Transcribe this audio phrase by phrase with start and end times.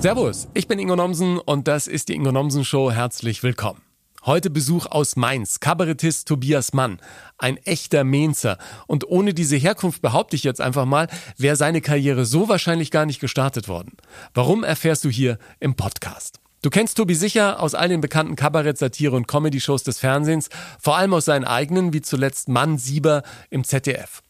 [0.00, 2.92] Servus, ich bin Ingo Nomsen und das ist die Ingo Nomsen Show.
[2.92, 3.82] Herzlich willkommen.
[4.24, 7.00] Heute Besuch aus Mainz, Kabarettist Tobias Mann,
[7.36, 8.58] ein echter Mainzer.
[8.86, 13.06] Und ohne diese Herkunft behaupte ich jetzt einfach mal, wäre seine Karriere so wahrscheinlich gar
[13.06, 13.96] nicht gestartet worden.
[14.34, 16.38] Warum erfährst du hier im Podcast?
[16.62, 20.96] Du kennst Tobi sicher aus all den bekannten Kabarett-, Satire- und Comedy-Shows des Fernsehens, vor
[20.96, 24.22] allem aus seinen eigenen, wie zuletzt Mann Sieber im ZDF.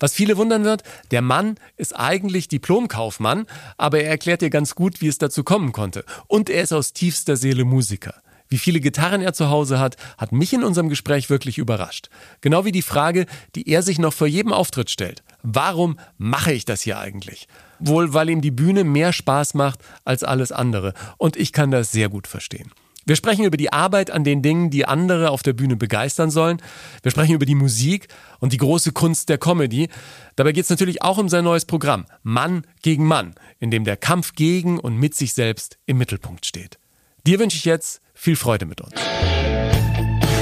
[0.00, 5.00] Was viele wundern wird, der Mann ist eigentlich Diplomkaufmann, aber er erklärt dir ganz gut,
[5.00, 6.04] wie es dazu kommen konnte.
[6.26, 8.14] Und er ist aus tiefster Seele Musiker.
[8.48, 12.10] Wie viele Gitarren er zu Hause hat, hat mich in unserem Gespräch wirklich überrascht.
[12.40, 15.24] Genau wie die Frage, die er sich noch vor jedem Auftritt stellt.
[15.42, 17.48] Warum mache ich das hier eigentlich?
[17.78, 20.94] Wohl, weil ihm die Bühne mehr Spaß macht als alles andere.
[21.18, 22.70] Und ich kann das sehr gut verstehen.
[23.08, 26.60] Wir sprechen über die Arbeit an den Dingen, die andere auf der Bühne begeistern sollen.
[27.02, 28.08] Wir sprechen über die Musik
[28.40, 29.88] und die große Kunst der Comedy.
[30.34, 33.96] Dabei geht es natürlich auch um sein neues Programm Mann gegen Mann, in dem der
[33.96, 36.78] Kampf gegen und mit sich selbst im Mittelpunkt steht.
[37.24, 38.94] Dir wünsche ich jetzt viel Freude mit uns.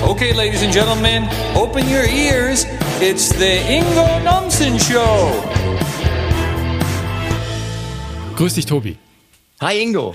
[0.03, 2.67] Okay, ladies and gentlemen, open your ears.
[2.99, 5.33] It's the Ingo Nomsen Show.
[8.37, 8.97] Grüß dich, Tobi.
[9.61, 10.15] Hi Ingo.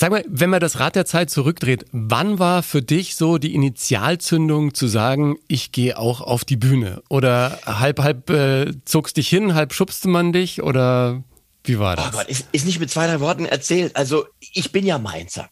[0.00, 3.52] Sag mal, wenn man das Rad der Zeit zurückdreht, wann war für dich so die
[3.52, 7.02] Initialzündung zu sagen, ich gehe auch auf die Bühne?
[7.08, 10.62] Oder halb, halb äh, zogst dich hin, halb schubste man dich?
[10.62, 11.24] Oder
[11.64, 12.10] wie war das?
[12.10, 13.96] Oh Gott, ist, ist nicht mit zwei, drei Worten erzählt.
[13.96, 15.50] Also ich bin ja Mainzer.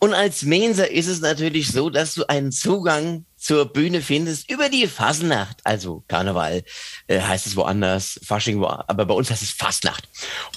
[0.00, 4.68] Und als Mainzer ist es natürlich so, dass du einen Zugang zur Bühne findest über
[4.68, 5.58] die Fasnacht.
[5.64, 6.64] Also Karneval
[7.06, 10.08] äh, heißt es woanders, Fasching, wo, aber bei uns heißt es Fastnacht.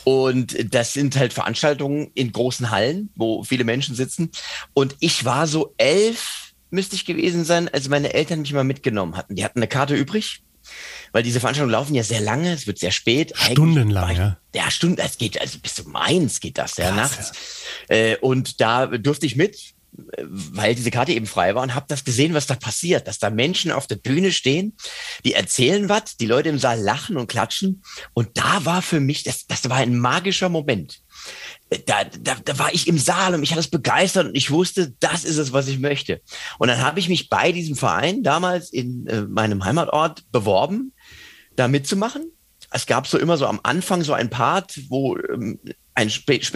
[0.03, 4.31] Und das sind halt Veranstaltungen in großen Hallen, wo viele Menschen sitzen.
[4.73, 9.16] Und ich war so elf, müsste ich gewesen sein, als meine Eltern mich mal mitgenommen
[9.16, 9.36] hatten.
[9.36, 10.42] Die hatten eine Karte übrig
[11.11, 13.33] weil diese Veranstaltungen laufen ja sehr lange, es wird sehr spät.
[13.35, 14.38] Stundenlang, ja.
[14.53, 17.31] Ja, Stunden, es geht, also bis zu Mainz geht das, ja, nachts.
[17.89, 17.95] Ja.
[17.95, 19.73] Äh, und da durfte ich mit,
[20.21, 23.30] weil diese Karte eben frei war und habe das gesehen, was da passiert, dass da
[23.30, 24.75] Menschen auf der Bühne stehen,
[25.25, 27.83] die erzählen was, die Leute im Saal lachen und klatschen
[28.14, 31.02] und da war für mich, das, das war ein magischer Moment.
[31.86, 34.93] Da, da, da war ich im Saal und mich hat das begeistert und ich wusste,
[34.99, 36.21] das ist es, was ich möchte.
[36.58, 40.93] Und dann habe ich mich bei diesem Verein damals in äh, meinem Heimatort beworben,
[41.59, 42.31] da mitzumachen.
[42.71, 45.59] Es gab so immer so am Anfang so ein Part, wo ähm,
[45.99, 46.11] ein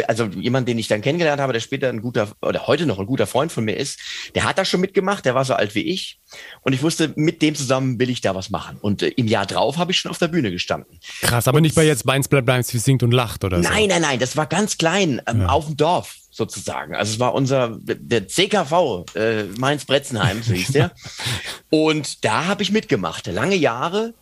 [0.07, 3.05] also jemand, den ich dann kennengelernt habe, der später ein guter oder heute noch ein
[3.05, 3.99] guter Freund von mir ist,
[4.35, 6.19] der hat da schon mitgemacht, der war so alt wie ich
[6.61, 8.77] und ich wusste, mit dem zusammen will ich da was machen.
[8.79, 10.99] Und äh, im Jahr drauf habe ich schon auf der Bühne gestanden.
[11.21, 13.63] Krass, aber und nicht bei jetzt Mainz bleibt Mainz wie singt und lacht oder nein,
[13.65, 13.69] so.
[13.71, 15.49] Nein, nein, nein, das war ganz klein ähm, ja.
[15.49, 16.95] auf dem Dorf sozusagen.
[16.95, 20.91] Also es war unser der CKV äh, Mainz Bretzenheim, so hieß der.
[21.69, 24.13] und da habe ich mitgemacht, lange Jahre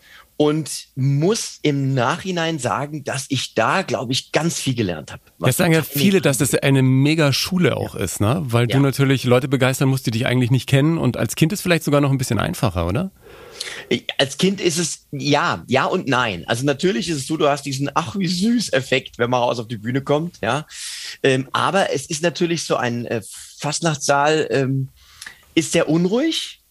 [0.42, 5.22] und muss im Nachhinein sagen, dass ich da, glaube ich, ganz viel gelernt habe.
[5.38, 8.02] Das sagen ja viele, dass das eine mega Schule auch ja.
[8.02, 8.42] ist, ne?
[8.46, 8.76] Weil ja.
[8.76, 11.84] du natürlich Leute begeistern musst, die dich eigentlich nicht kennen und als Kind ist vielleicht
[11.84, 13.12] sogar noch ein bisschen einfacher, oder?
[14.18, 16.44] Als Kind ist es ja, ja und nein.
[16.48, 19.60] Also natürlich ist es so, du hast diesen ach wie süß Effekt, wenn man raus
[19.60, 20.66] auf die Bühne kommt, ja.
[21.22, 23.22] Ähm, aber es ist natürlich so ein äh,
[23.60, 24.90] Fastnachtssaal ähm,
[25.54, 26.64] ist sehr unruhig,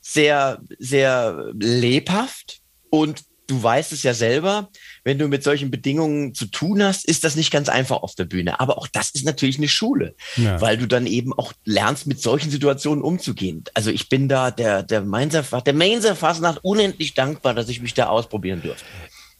[0.00, 2.57] sehr sehr lebhaft
[2.90, 4.68] und du weißt es ja selber,
[5.04, 8.26] wenn du mit solchen Bedingungen zu tun hast, ist das nicht ganz einfach auf der
[8.26, 8.60] Bühne.
[8.60, 10.60] Aber auch das ist natürlich eine Schule, ja.
[10.60, 13.64] weil du dann eben auch lernst, mit solchen Situationen umzugehen.
[13.74, 17.94] Also ich bin da der, der Mainzer, der Mainzer Fasnacht unendlich dankbar, dass ich mich
[17.94, 18.84] da ausprobieren durfte.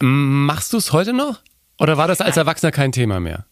[0.00, 1.40] Machst du es heute noch?
[1.78, 3.46] Oder war das als Erwachsener kein Thema mehr?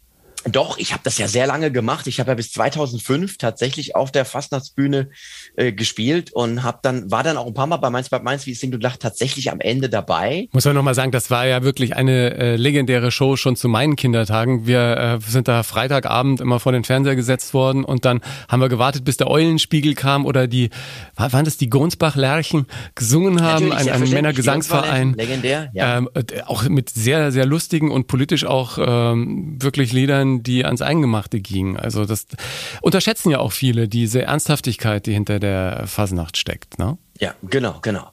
[0.49, 2.07] Doch, ich habe das ja sehr lange gemacht.
[2.07, 5.11] Ich habe ja bis 2005 tatsächlich auf der Fastnachtsbühne
[5.57, 8.47] äh, gespielt und habe dann war dann auch ein paar Mal bei Mainz bei Mainz
[8.47, 10.49] wie es du lacht tatsächlich am Ende dabei.
[10.53, 13.69] Muss man noch mal sagen, das war ja wirklich eine äh, legendäre Show schon zu
[13.69, 14.67] meinen Kindertagen.
[14.67, 18.69] Wir äh, sind da Freitagabend immer vor den Fernseher gesetzt worden und dann haben wir
[18.69, 20.71] gewartet, bis der Eulenspiegel kam oder die
[21.17, 25.15] waren das die Gonsbach-Lerchen gesungen haben, ein, ein Männergesangsverein.
[25.15, 25.99] Legendär, ja.
[25.99, 30.83] Ähm, äh, auch mit sehr sehr lustigen und politisch auch ähm, wirklich Liedern die ans
[30.83, 31.79] Eingemachte gingen.
[31.79, 32.27] Also das
[32.83, 35.46] unterschätzen ja auch viele, diese Ernsthaftigkeit, die hinter der
[35.87, 36.79] Fasnacht steckt.
[36.79, 36.99] Ne?
[37.19, 38.11] Ja, genau, genau.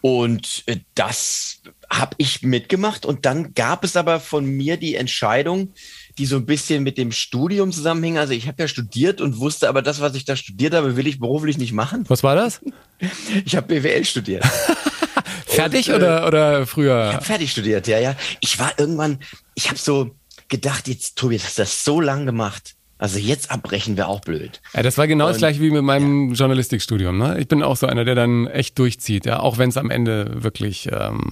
[0.00, 5.72] Und äh, das habe ich mitgemacht und dann gab es aber von mir die Entscheidung,
[6.18, 8.18] die so ein bisschen mit dem Studium zusammenhing.
[8.18, 11.06] Also ich habe ja studiert und wusste aber das, was ich da studiert habe, will
[11.06, 12.04] ich beruflich nicht machen.
[12.08, 12.60] Was war das?
[13.44, 14.44] Ich habe BWL studiert.
[15.46, 17.08] fertig und, oder, oder früher?
[17.08, 18.16] Ich habe fertig studiert, ja, ja.
[18.40, 19.20] Ich war irgendwann,
[19.54, 20.16] ich habe so,
[20.48, 22.74] gedacht, jetzt, Tobi, hast du das so lang gemacht.
[22.98, 24.62] Also jetzt abbrechen wäre auch blöd.
[24.74, 26.34] Ja, das war genau und, das gleiche wie mit meinem ja.
[26.34, 27.18] Journalistikstudium.
[27.18, 27.38] Ne?
[27.38, 30.42] Ich bin auch so einer, der dann echt durchzieht, ja, auch wenn es am Ende
[30.42, 31.30] wirklich ähm,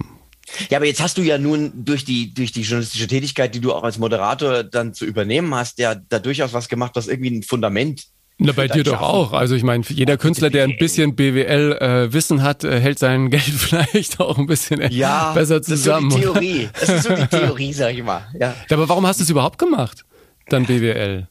[0.69, 3.73] Ja, aber jetzt hast du ja nun durch die, durch die journalistische Tätigkeit, die du
[3.73, 7.43] auch als Moderator dann zu übernehmen hast, ja da durchaus was gemacht, was irgendwie ein
[7.43, 9.33] Fundament na, bei dir doch auch.
[9.33, 13.43] Also ich meine, jeder Künstler, der ein bisschen BWL-Wissen äh, hat, äh, hält sein Geld
[13.43, 16.11] vielleicht auch ein bisschen ja, besser zusammen.
[16.11, 16.69] Das ist so die Theorie.
[16.79, 18.27] Das ist so die Theorie, sag ich mal.
[18.39, 18.55] Ja.
[18.71, 20.05] Aber warum hast du es überhaupt gemacht?
[20.49, 21.29] Dann BWL.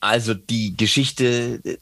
[0.00, 1.76] Also die Geschichte äh,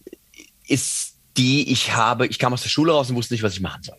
[0.66, 3.60] ist die, ich habe, ich kam aus der Schule raus und wusste nicht, was ich
[3.60, 3.98] machen soll.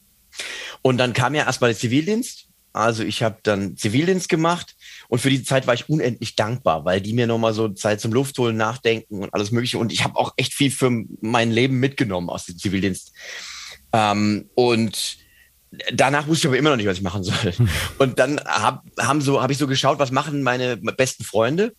[0.82, 2.46] Und dann kam ja erstmal der Zivildienst.
[2.72, 4.76] Also ich habe dann Zivildienst gemacht
[5.08, 8.14] und für die Zeit war ich unendlich dankbar, weil die mir nochmal so Zeit zum
[8.14, 9.80] Luftholen, Nachdenken und alles Mögliche.
[9.80, 13.12] Und ich habe auch echt viel für mein Leben mitgenommen aus dem Zivildienst.
[13.92, 15.18] Ähm, und
[15.92, 17.54] danach wusste ich aber immer noch nicht, was ich machen soll.
[17.98, 21.74] Und dann habe haben so, hab ich so geschaut, was machen meine besten Freunde.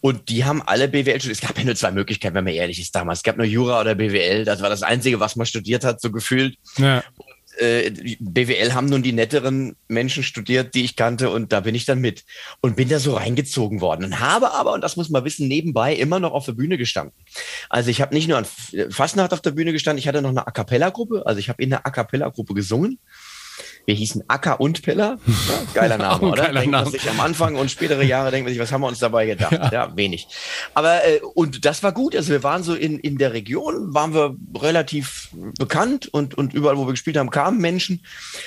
[0.00, 1.42] Und die haben alle BWL studiert.
[1.42, 3.20] Es gab ja nur zwei Möglichkeiten, wenn man ehrlich ist damals.
[3.20, 4.44] Es gab nur Jura oder BWL.
[4.44, 6.56] Das war das Einzige, was man studiert hat, so gefühlt.
[6.78, 7.02] Ja
[7.58, 11.84] äh, BWL haben nun die netteren Menschen studiert, die ich kannte und da bin ich
[11.84, 12.24] dann mit
[12.60, 15.94] und bin da so reingezogen worden und habe aber, und das muss man wissen, nebenbei
[15.94, 17.14] immer noch auf der Bühne gestanden.
[17.68, 18.46] Also ich habe nicht nur an
[18.90, 21.70] Fastnacht auf der Bühne gestanden, ich hatte noch eine A Cappella-Gruppe, also ich habe in
[21.70, 22.98] der A Cappella-Gruppe gesungen
[23.86, 25.18] wir hießen Acker und Piller.
[25.26, 26.44] Ja, geiler Name, oder?
[26.44, 26.84] Geiler denkt Name.
[26.84, 29.26] man sich am Anfang und spätere Jahre denkt man sich, was haben wir uns dabei
[29.26, 29.52] gedacht?
[29.52, 30.28] Ja, ja wenig.
[30.74, 32.14] Aber äh, und das war gut.
[32.14, 36.76] Also wir waren so in, in der Region, waren wir relativ bekannt und, und überall,
[36.76, 38.00] wo wir gespielt haben, kamen Menschen.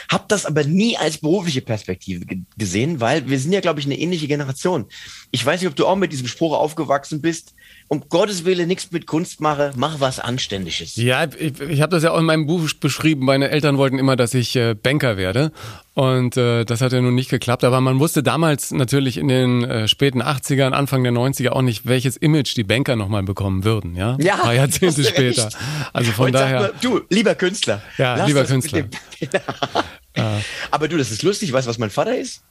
[0.10, 2.26] Hab das aber nie als berufliche Perspektive
[2.58, 4.86] gesehen, weil wir sind ja, glaube ich, eine ähnliche Generation.
[5.32, 7.54] Ich weiß nicht, ob du auch mit diesem Spruch aufgewachsen bist
[7.88, 10.96] um Gottes Willen nichts mit Kunst mache, mach was Anständiges.
[10.96, 13.26] Ja, ich, ich habe das ja auch in meinem Buch beschrieben.
[13.26, 15.52] Meine Eltern wollten immer, dass ich äh, Banker werde.
[15.94, 17.64] Und äh, das hat ja nun nicht geklappt.
[17.64, 21.86] Aber man wusste damals natürlich in den äh, späten 80ern, Anfang der 90er auch nicht,
[21.86, 23.96] welches Image die Banker nochmal bekommen würden.
[23.96, 25.50] Ja, ja ein paar Jahrzehnte später.
[25.92, 26.60] Also von Heute daher.
[26.62, 27.82] Mal, du, lieber Künstler.
[27.98, 28.86] Ja, lieber Künstler.
[30.72, 31.54] Aber du, das ist lustig.
[31.54, 32.42] Weißt du, was mein Vater ist?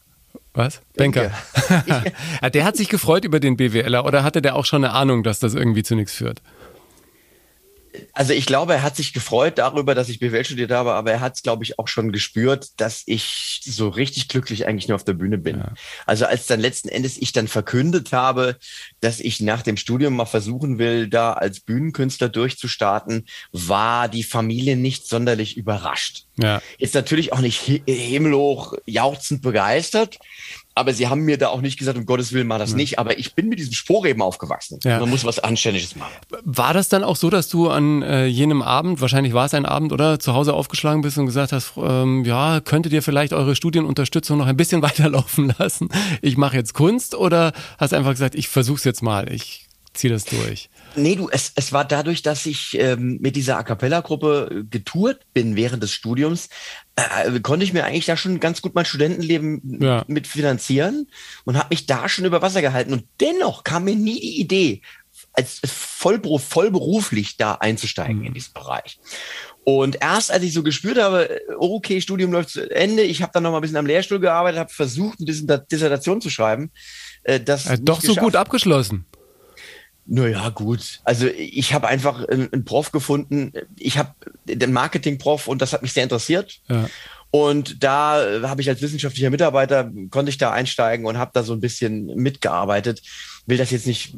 [0.54, 0.82] Was?
[0.96, 1.30] Banker.
[2.52, 5.38] der hat sich gefreut über den BWLer oder hatte der auch schon eine Ahnung, dass
[5.38, 6.42] das irgendwie zu nichts führt?
[8.12, 11.20] also ich glaube, er hat sich gefreut darüber, dass ich BWL studiert habe, aber er
[11.20, 15.04] hat es, glaube ich, auch schon gespürt, dass ich so richtig glücklich eigentlich nur auf
[15.04, 15.58] der Bühne bin.
[15.58, 15.74] Ja.
[16.06, 18.56] Also als dann letzten Endes ich dann verkündet habe,
[19.00, 24.76] dass ich nach dem Studium mal versuchen will, da als Bühnenkünstler durchzustarten, war die Familie
[24.76, 26.26] nicht sonderlich überrascht.
[26.36, 26.62] Ja.
[26.78, 30.18] Ist natürlich auch nicht himmelhoch jauchzend begeistert,
[30.74, 32.76] aber sie haben mir da auch nicht gesagt, um Gottes Willen, mach das ja.
[32.76, 32.98] nicht.
[32.98, 34.80] Aber ich bin mit diesem Sporeben aufgewachsen.
[34.84, 35.00] Ja.
[35.00, 36.12] Man muss was Anständiges machen.
[36.44, 39.66] War das dann auch so, dass du an äh, jenem Abend, wahrscheinlich war es ein
[39.66, 43.54] Abend, oder zu Hause aufgeschlagen bist und gesagt hast, ähm, ja, könntet ihr vielleicht eure
[43.54, 45.90] Studienunterstützung noch ein bisschen weiterlaufen lassen?
[46.22, 50.24] Ich mache jetzt Kunst oder hast einfach gesagt, ich versuch's jetzt mal, ich ziehe das
[50.24, 50.70] durch?
[50.96, 55.20] Nee, du, es, es war dadurch, dass ich ähm, mit dieser A Cappella-Gruppe äh, getourt
[55.32, 56.48] bin während des Studiums,
[56.96, 60.04] äh, konnte ich mir eigentlich da schon ganz gut mein Studentenleben ja.
[60.06, 61.08] mit finanzieren
[61.44, 62.92] und habe mich da schon über Wasser gehalten.
[62.92, 64.82] Und dennoch kam mir nie die Idee,
[65.34, 68.26] als vollberuf, vollberuflich da einzusteigen mhm.
[68.26, 68.98] in diesen Bereich.
[69.64, 73.44] Und erst als ich so gespürt habe, okay, Studium läuft zu Ende, ich habe dann
[73.44, 76.72] noch mal ein bisschen am Lehrstuhl gearbeitet, habe versucht, ein bisschen Dissertation zu schreiben.
[77.22, 79.06] Äh, das äh, doch so gut abgeschlossen.
[80.06, 81.00] Naja, gut.
[81.04, 83.52] Also ich habe einfach einen Prof gefunden.
[83.78, 84.14] Ich habe
[84.46, 86.60] den Marketing-Prof und das hat mich sehr interessiert.
[86.68, 86.88] Ja.
[87.30, 91.54] Und da habe ich als wissenschaftlicher Mitarbeiter, konnte ich da einsteigen und habe da so
[91.54, 93.02] ein bisschen mitgearbeitet.
[93.46, 94.14] Will das jetzt nicht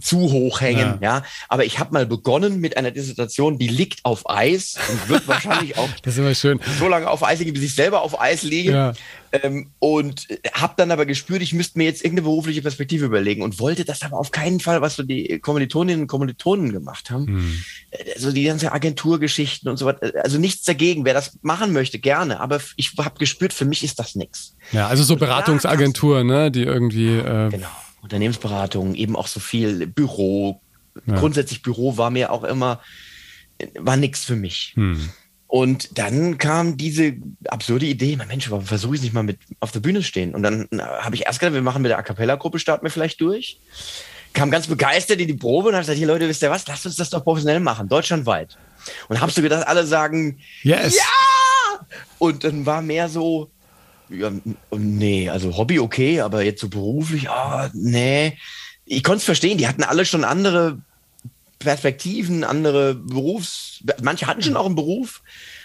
[0.00, 1.18] zu hoch hängen, ja.
[1.18, 1.22] ja.
[1.48, 5.76] Aber ich habe mal begonnen mit einer Dissertation, die liegt auf Eis und wird wahrscheinlich
[5.76, 6.60] auch das ist immer schön.
[6.78, 8.72] so lange auf Eis liegen, bis ich selber auf Eis liege.
[8.72, 8.92] Ja.
[9.30, 13.60] Ähm, und habe dann aber gespürt, ich müsste mir jetzt irgendeine berufliche Perspektive überlegen und
[13.60, 17.26] wollte das aber auf keinen Fall, was so die Kommilitoninnen und Kommilitonen gemacht haben.
[17.26, 17.64] Hm.
[18.14, 20.12] Also die ganze Agenturgeschichten und so weiter.
[20.22, 21.04] Also nichts dagegen.
[21.04, 22.40] Wer das machen möchte, gerne.
[22.40, 24.56] Aber ich habe gespürt, für mich ist das nichts.
[24.72, 27.18] Ja, also so Beratungsagentur, ne, die irgendwie.
[27.18, 27.68] Äh, genau
[28.02, 30.60] Unternehmensberatung, eben auch so viel Büro.
[31.06, 31.18] Ja.
[31.18, 32.80] Grundsätzlich Büro war mir auch immer,
[33.78, 34.72] war nichts für mich.
[34.76, 35.08] Hm.
[35.48, 37.14] Und dann kam diese
[37.48, 40.34] absurde Idee, mein Mensch, warum versuche ich nicht mal mit auf der Bühne stehen?
[40.34, 43.20] Und dann habe ich erst gedacht, wir machen mit der A Cappella-Gruppe, starten wir vielleicht
[43.22, 43.58] durch.
[44.34, 46.84] Kam ganz begeistert in die Probe und habe gesagt, hier Leute, wisst ihr was, lasst
[46.84, 48.58] uns das doch professionell machen, deutschlandweit.
[49.08, 50.96] Und habe so gedacht, alle sagen, yes.
[50.96, 51.86] ja!
[52.18, 53.50] Und dann war mehr so,
[54.10, 54.30] ja,
[54.76, 58.36] nee, also Hobby okay, aber jetzt so beruflich, ah, nee.
[58.84, 60.78] Ich konnte es verstehen, die hatten alle schon andere
[61.58, 65.22] Perspektiven, andere Berufs, manche hatten schon auch einen Beruf,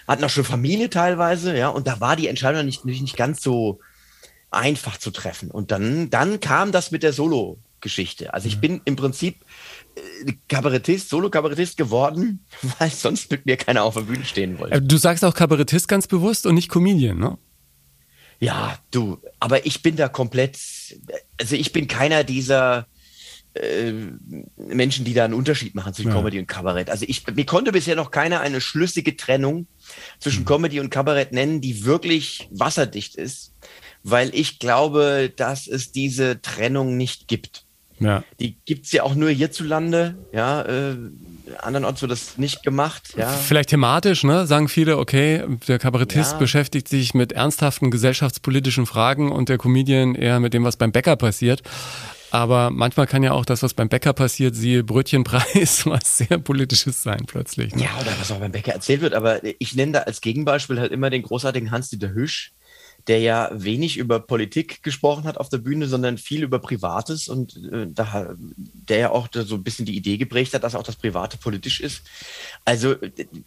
[0.08, 3.80] hatten auch schon Familie teilweise, ja, und da war die Entscheidung nicht, nicht ganz so
[4.54, 5.50] einfach zu treffen.
[5.50, 8.32] Und dann, dann kam das mit der Solo-Geschichte.
[8.34, 8.60] Also ich mhm.
[8.60, 9.44] bin im Prinzip
[9.96, 12.44] äh, Kabarettist, Solo-Kabarettist geworden,
[12.78, 14.76] weil sonst mit mir keiner auf der Bühne stehen wollte.
[14.76, 17.38] Äh, du sagst auch Kabarettist ganz bewusst und nicht Comedian, ne?
[18.44, 20.58] Ja, du, aber ich bin da komplett,
[21.40, 22.86] also ich bin keiner dieser
[23.54, 23.92] äh,
[24.56, 26.16] Menschen, die da einen Unterschied machen zwischen ja.
[26.16, 26.90] Comedy und Kabarett.
[26.90, 29.66] Also ich, mir konnte bisher noch keiner eine schlüssige Trennung
[30.18, 30.46] zwischen mhm.
[30.46, 33.54] Comedy und Kabarett nennen, die wirklich wasserdicht ist,
[34.02, 37.64] weil ich glaube, dass es diese Trennung nicht gibt.
[38.00, 38.24] Ja.
[38.40, 40.96] Die gibt es ja auch nur hierzulande, ja, äh,
[41.60, 43.14] andernorts wird das nicht gemacht.
[43.16, 43.28] Ja.
[43.28, 44.46] Vielleicht thematisch, ne?
[44.46, 46.38] Sagen viele, okay, der Kabarettist ja.
[46.38, 51.16] beschäftigt sich mit ernsthaften gesellschaftspolitischen Fragen und der Comedian eher mit dem, was beim Bäcker
[51.16, 51.62] passiert.
[52.34, 57.00] Aber manchmal kann ja auch das, was beim Bäcker passiert, siehe Brötchenpreis, was sehr politisches
[57.00, 57.76] sein plötzlich.
[57.76, 57.84] Ne?
[57.84, 59.14] Ja, oder was auch beim Bäcker erzählt wird.
[59.14, 62.53] Aber ich nenne da als Gegenbeispiel halt immer den großartigen Hans-Dieter Hüsch,
[63.06, 67.56] der ja wenig über Politik gesprochen hat auf der Bühne, sondern viel über Privates und
[67.70, 70.96] äh, da, der ja auch so ein bisschen die Idee geprägt hat, dass auch das
[70.96, 72.02] Private politisch ist.
[72.64, 72.96] Also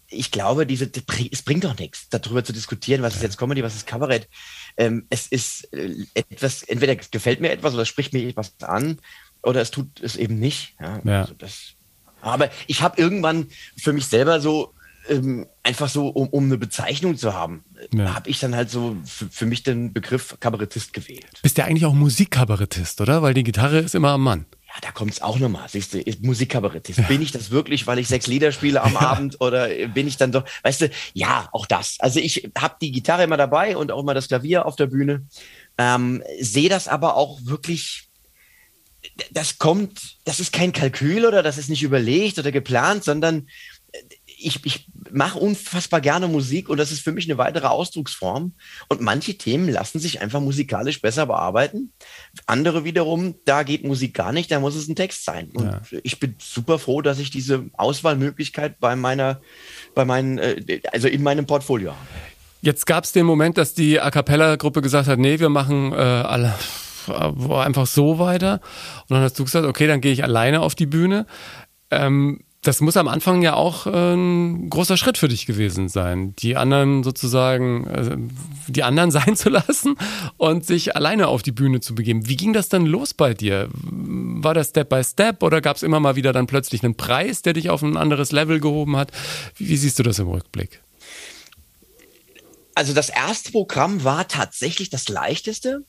[0.10, 0.90] ich glaube, diese,
[1.32, 4.28] es bringt doch nichts, darüber zu diskutieren, was ist jetzt Comedy, was ist Kabarett.
[4.78, 9.00] Ähm, es ist äh, etwas, entweder gefällt mir etwas oder spricht mir etwas an
[9.42, 10.76] oder es tut es eben nicht.
[10.80, 11.22] Ja, ja.
[11.22, 11.74] Also das,
[12.22, 13.48] aber ich habe irgendwann
[13.78, 14.74] für mich selber so
[15.10, 18.14] ähm, einfach so, um, um eine Bezeichnung zu haben, ja.
[18.14, 21.26] habe ich dann halt so für, mich den Begriff Kabarettist gewählt.
[21.42, 23.22] Bist du eigentlich auch Musikkabarettist, oder?
[23.22, 24.46] Weil die Gitarre ist immer am Mann.
[24.68, 25.68] Ja, da kommt es auch nochmal.
[25.70, 27.00] Siehst du, Musikkabarettist.
[27.00, 27.06] Ja.
[27.06, 29.00] Bin ich das wirklich, weil ich sechs Lieder spiele am ja.
[29.02, 31.98] Abend oder bin ich dann doch, weißt du, ja, auch das.
[32.00, 35.26] Also ich habe die Gitarre immer dabei und auch immer das Klavier auf der Bühne.
[35.78, 38.08] Ähm, Sehe das aber auch wirklich
[39.32, 43.48] das kommt, das ist kein Kalkül oder das ist nicht überlegt oder geplant, sondern
[44.39, 48.53] ich, ich mache unfassbar gerne Musik und das ist für mich eine weitere Ausdrucksform.
[48.88, 51.91] Und manche Themen lassen sich einfach musikalisch besser bearbeiten.
[52.46, 55.50] Andere wiederum, da geht Musik gar nicht, da muss es ein Text sein.
[55.53, 55.82] Und ja.
[56.03, 59.41] ich bin super froh, dass ich diese Auswahlmöglichkeit bei meiner,
[59.96, 62.08] bei meinen, äh, also in meinem Portfolio habe.
[62.62, 65.96] Jetzt gab es den Moment, dass die A cappella-Gruppe gesagt hat, nee, wir machen äh,
[65.96, 66.53] alle
[67.08, 68.60] einfach so weiter.
[69.08, 71.25] Und dann hast du gesagt, okay, dann gehe ich alleine auf die Bühne.
[71.89, 76.36] Ähm, das muss am Anfang ja auch äh, ein großer Schritt für dich gewesen sein,
[76.36, 78.17] die anderen sozusagen, äh,
[78.67, 79.95] die anderen sein zu lassen
[80.36, 82.27] und sich alleine auf die Bühne zu begeben.
[82.27, 83.69] Wie ging das dann los bei dir?
[83.71, 87.41] War das Step by Step oder gab es immer mal wieder dann plötzlich einen Preis,
[87.41, 89.12] der dich auf ein anderes Level gehoben hat?
[89.55, 90.81] Wie, wie siehst du das im Rückblick?
[92.75, 95.86] Also das erste Programm war tatsächlich das leichteste.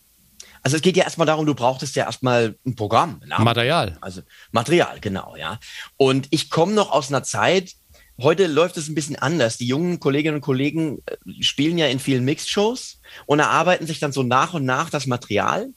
[0.62, 3.20] Also es geht ja erstmal darum, du brauchtest ja erstmal ein Programm.
[3.28, 3.96] Ein Material.
[4.00, 5.58] Also Material, genau, ja.
[5.96, 7.72] Und ich komme noch aus einer Zeit,
[8.20, 9.56] heute läuft es ein bisschen anders.
[9.56, 14.12] Die jungen Kolleginnen und Kollegen äh, spielen ja in vielen Mixed-Shows und erarbeiten sich dann
[14.12, 15.68] so nach und nach das Material.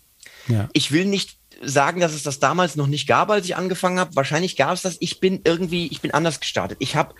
[0.47, 0.69] Ja.
[0.73, 4.15] Ich will nicht sagen, dass es das damals noch nicht gab, als ich angefangen habe.
[4.15, 4.97] Wahrscheinlich gab es das.
[4.99, 6.77] Ich bin irgendwie, ich bin anders gestartet.
[6.79, 7.13] Ich habe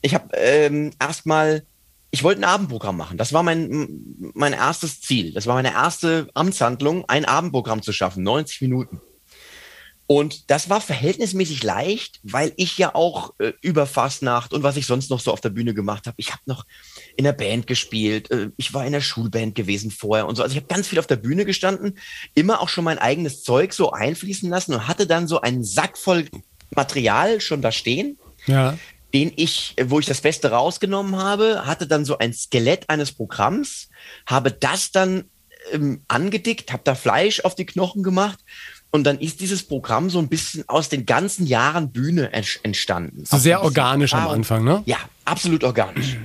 [0.00, 1.64] ich hab, ähm, erstmal
[2.10, 3.18] ich wollte ein Abendprogramm machen.
[3.18, 5.32] Das war mein, mein erstes Ziel.
[5.32, 9.00] Das war meine erste Amtshandlung, ein Abendprogramm zu schaffen, 90 Minuten.
[10.10, 14.86] Und das war verhältnismäßig leicht, weil ich ja auch äh, über Fastnacht und was ich
[14.86, 16.14] sonst noch so auf der Bühne gemacht habe.
[16.18, 16.64] Ich habe noch
[17.18, 20.42] in der Band gespielt, äh, ich war in der Schulband gewesen vorher und so.
[20.42, 21.98] Also ich habe ganz viel auf der Bühne gestanden,
[22.34, 25.98] immer auch schon mein eigenes Zeug so einfließen lassen und hatte dann so einen Sack
[25.98, 26.26] voll
[26.74, 28.18] Material schon da stehen.
[28.46, 28.78] Ja
[29.14, 33.88] den ich, wo ich das Beste rausgenommen habe, hatte dann so ein Skelett eines Programms,
[34.26, 35.24] habe das dann
[35.72, 38.38] ähm, angedickt, habe da Fleisch auf die Knochen gemacht
[38.90, 43.24] und dann ist dieses Programm so ein bisschen aus den ganzen Jahren Bühne entstanden.
[43.24, 44.82] So sehr organisch am Anfang, ne?
[44.86, 46.16] Ja, absolut organisch.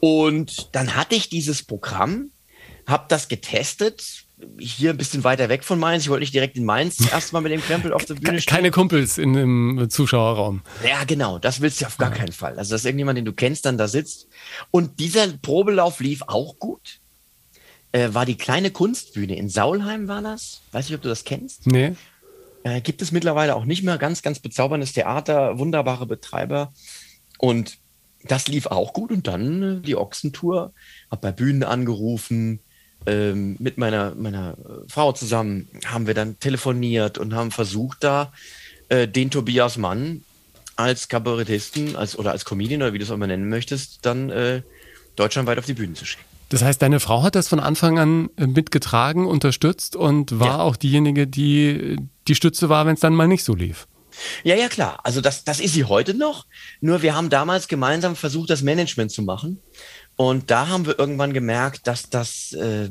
[0.00, 2.30] Und dann hatte ich dieses Programm,
[2.86, 4.24] habe das getestet,
[4.58, 6.04] hier ein bisschen weiter weg von Mainz.
[6.04, 8.54] Ich wollte nicht direkt in Mainz erstmal mit dem Krempel auf der Bühne stehen.
[8.54, 10.62] Keine Kumpels in dem Zuschauerraum.
[10.86, 11.38] Ja, genau.
[11.38, 12.58] Das willst du auf gar keinen Fall.
[12.58, 14.28] Also, dass irgendjemand, den du kennst, dann da sitzt.
[14.70, 17.00] Und dieser Probelauf lief auch gut.
[17.92, 20.62] Äh, war die kleine Kunstbühne in Saulheim, war das?
[20.72, 21.66] Weiß nicht, ob du das kennst.
[21.66, 21.94] Nee.
[22.64, 23.98] Äh, gibt es mittlerweile auch nicht mehr.
[23.98, 26.72] Ganz, ganz bezauberndes Theater, wunderbare Betreiber.
[27.38, 27.78] Und
[28.24, 29.10] das lief auch gut.
[29.10, 30.72] Und dann äh, die Ochsentour.
[31.10, 32.60] Hab bei Bühnen angerufen
[33.06, 34.56] ähm, mit meiner, meiner
[34.88, 38.32] Frau zusammen haben wir dann telefoniert und haben versucht, da
[38.88, 40.22] äh, den Tobias Mann
[40.76, 44.30] als Kabarettisten als, oder als Comedian oder wie du es auch immer nennen möchtest, dann
[44.30, 44.62] äh,
[45.16, 46.24] deutschlandweit auf die Bühne zu schicken.
[46.48, 50.58] Das heißt, deine Frau hat das von Anfang an äh, mitgetragen, unterstützt und war ja.
[50.60, 51.96] auch diejenige, die
[52.28, 53.86] die Stütze war, wenn es dann mal nicht so lief.
[54.44, 55.00] Ja, ja, klar.
[55.04, 56.46] Also das, das ist sie heute noch.
[56.80, 59.60] Nur wir haben damals gemeinsam versucht, das Management zu machen.
[60.16, 62.90] Und da haben wir irgendwann gemerkt, dass das äh,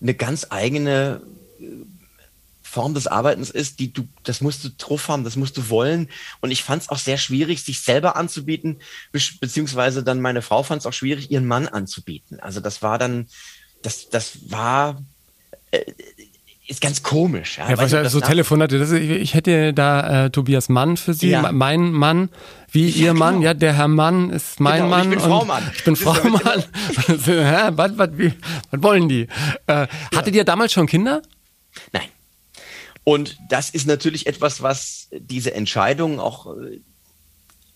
[0.00, 1.22] eine ganz eigene
[1.60, 1.64] äh,
[2.62, 6.10] Form des Arbeitens ist, die du, das musst du drauf haben, das musst du wollen.
[6.40, 8.80] Und ich fand es auch sehr schwierig, sich selber anzubieten,
[9.12, 12.38] beziehungsweise dann meine Frau fand es auch schwierig, ihren Mann anzubieten.
[12.40, 13.28] Also das war dann,
[13.82, 15.02] das, das war
[15.70, 15.84] äh,
[16.66, 17.58] ist ganz komisch.
[17.58, 18.78] Ja, ja was ja so Telefonate.
[18.78, 21.52] Das, ich, ich hätte da äh, Tobias Mann für Sie, ja.
[21.52, 22.30] mein Mann,
[22.70, 23.34] wie ja, Ihr Mann.
[23.34, 23.46] Genau.
[23.46, 25.02] Ja, der Herr Mann ist mein genau, Mann.
[25.04, 25.70] Ich bin Frau Mann.
[25.74, 26.42] Ich bin Frau Mann.
[27.76, 28.32] was, was, wie,
[28.70, 29.28] was wollen die?
[29.66, 31.22] Äh, hattet ihr damals schon Kinder?
[31.92, 32.08] Nein.
[33.04, 36.80] Und das ist natürlich etwas, was diese Entscheidung auch äh,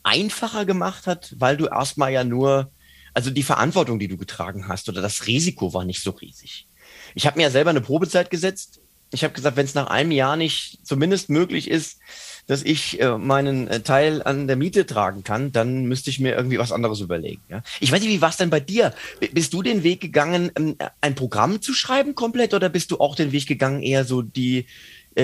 [0.02, 2.72] einfacher gemacht hat, weil du erstmal ja nur,
[3.14, 6.66] also die Verantwortung, die du getragen hast oder das Risiko war nicht so riesig.
[7.14, 8.79] Ich habe mir ja selber eine Probezeit gesetzt.
[9.12, 11.98] Ich habe gesagt, wenn es nach einem Jahr nicht zumindest möglich ist,
[12.46, 16.34] dass ich äh, meinen äh, Teil an der Miete tragen kann, dann müsste ich mir
[16.34, 17.42] irgendwie was anderes überlegen.
[17.48, 17.62] Ja?
[17.78, 18.92] Ich weiß nicht, wie war es denn bei dir?
[19.20, 22.98] B bist du den Weg gegangen, ähm, ein Programm zu schreiben komplett oder bist du
[22.98, 24.66] auch den Weg gegangen, eher so die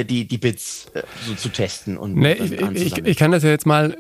[0.04, 3.50] die, die Bits äh, so zu testen und, nee, ich, ich, ich, kann das ja
[3.50, 3.92] jetzt mal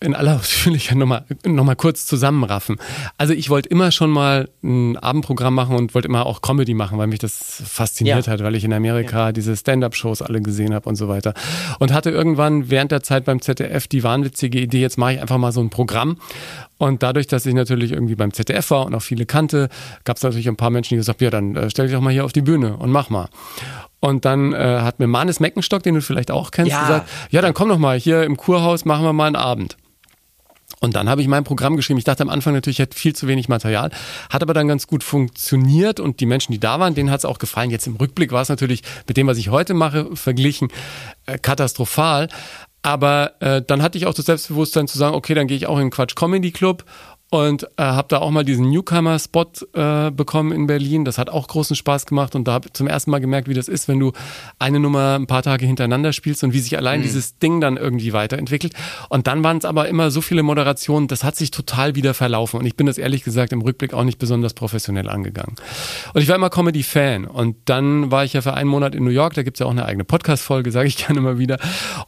[0.00, 2.76] äh, in aller Ausführlichkeit nochmal noch mal kurz zusammenraffen.
[3.16, 6.98] Also ich wollte immer schon mal ein Abendprogramm machen und wollte immer auch Comedy machen,
[6.98, 8.32] weil mich das fasziniert ja.
[8.32, 9.32] hat, weil ich in Amerika ja.
[9.32, 11.34] diese Stand-up-Shows alle gesehen habe und so weiter.
[11.78, 15.38] Und hatte irgendwann während der Zeit beim ZDF die wahnwitzige Idee, jetzt mache ich einfach
[15.38, 16.18] mal so ein Programm.
[16.78, 19.68] Und dadurch, dass ich natürlich irgendwie beim ZDF war und auch viele kannte,
[20.04, 22.00] gab es natürlich ein paar Menschen, die gesagt haben, ja, dann äh, stell dich doch
[22.00, 23.28] mal hier auf die Bühne und mach mal.
[24.00, 26.80] Und dann äh, hat mir Manes Meckenstock, den du vielleicht auch kennst, ja.
[26.80, 29.76] gesagt, ja, dann komm doch mal, hier im Kurhaus machen wir mal einen Abend.
[30.80, 31.98] Und dann habe ich mein Programm geschrieben.
[31.98, 33.90] Ich dachte am Anfang natürlich, ich hätte viel zu wenig Material,
[34.30, 37.24] hat aber dann ganz gut funktioniert und die Menschen, die da waren, denen hat es
[37.24, 37.70] auch gefallen.
[37.70, 40.68] Jetzt im Rückblick war es natürlich mit dem, was ich heute mache, verglichen
[41.26, 42.28] äh, katastrophal.
[42.82, 45.76] Aber äh, dann hatte ich auch das Selbstbewusstsein zu sagen, okay, dann gehe ich auch
[45.76, 46.84] in den Quatsch Comedy Club
[47.30, 51.04] und äh, habe da auch mal diesen Newcomer-Spot äh, bekommen in Berlin.
[51.04, 53.54] Das hat auch großen Spaß gemacht und da habe ich zum ersten Mal gemerkt, wie
[53.54, 54.12] das ist, wenn du
[54.58, 57.02] eine Nummer ein paar Tage hintereinander spielst und wie sich allein mhm.
[57.02, 58.72] dieses Ding dann irgendwie weiterentwickelt.
[59.10, 62.60] Und dann waren es aber immer so viele Moderationen, das hat sich total wieder verlaufen
[62.60, 65.56] und ich bin das ehrlich gesagt im Rückblick auch nicht besonders professionell angegangen.
[66.14, 69.10] Und ich war immer Comedy-Fan und dann war ich ja für einen Monat in New
[69.10, 71.58] York, da gibt's ja auch eine eigene Podcast-Folge, sage ich gerne immer wieder.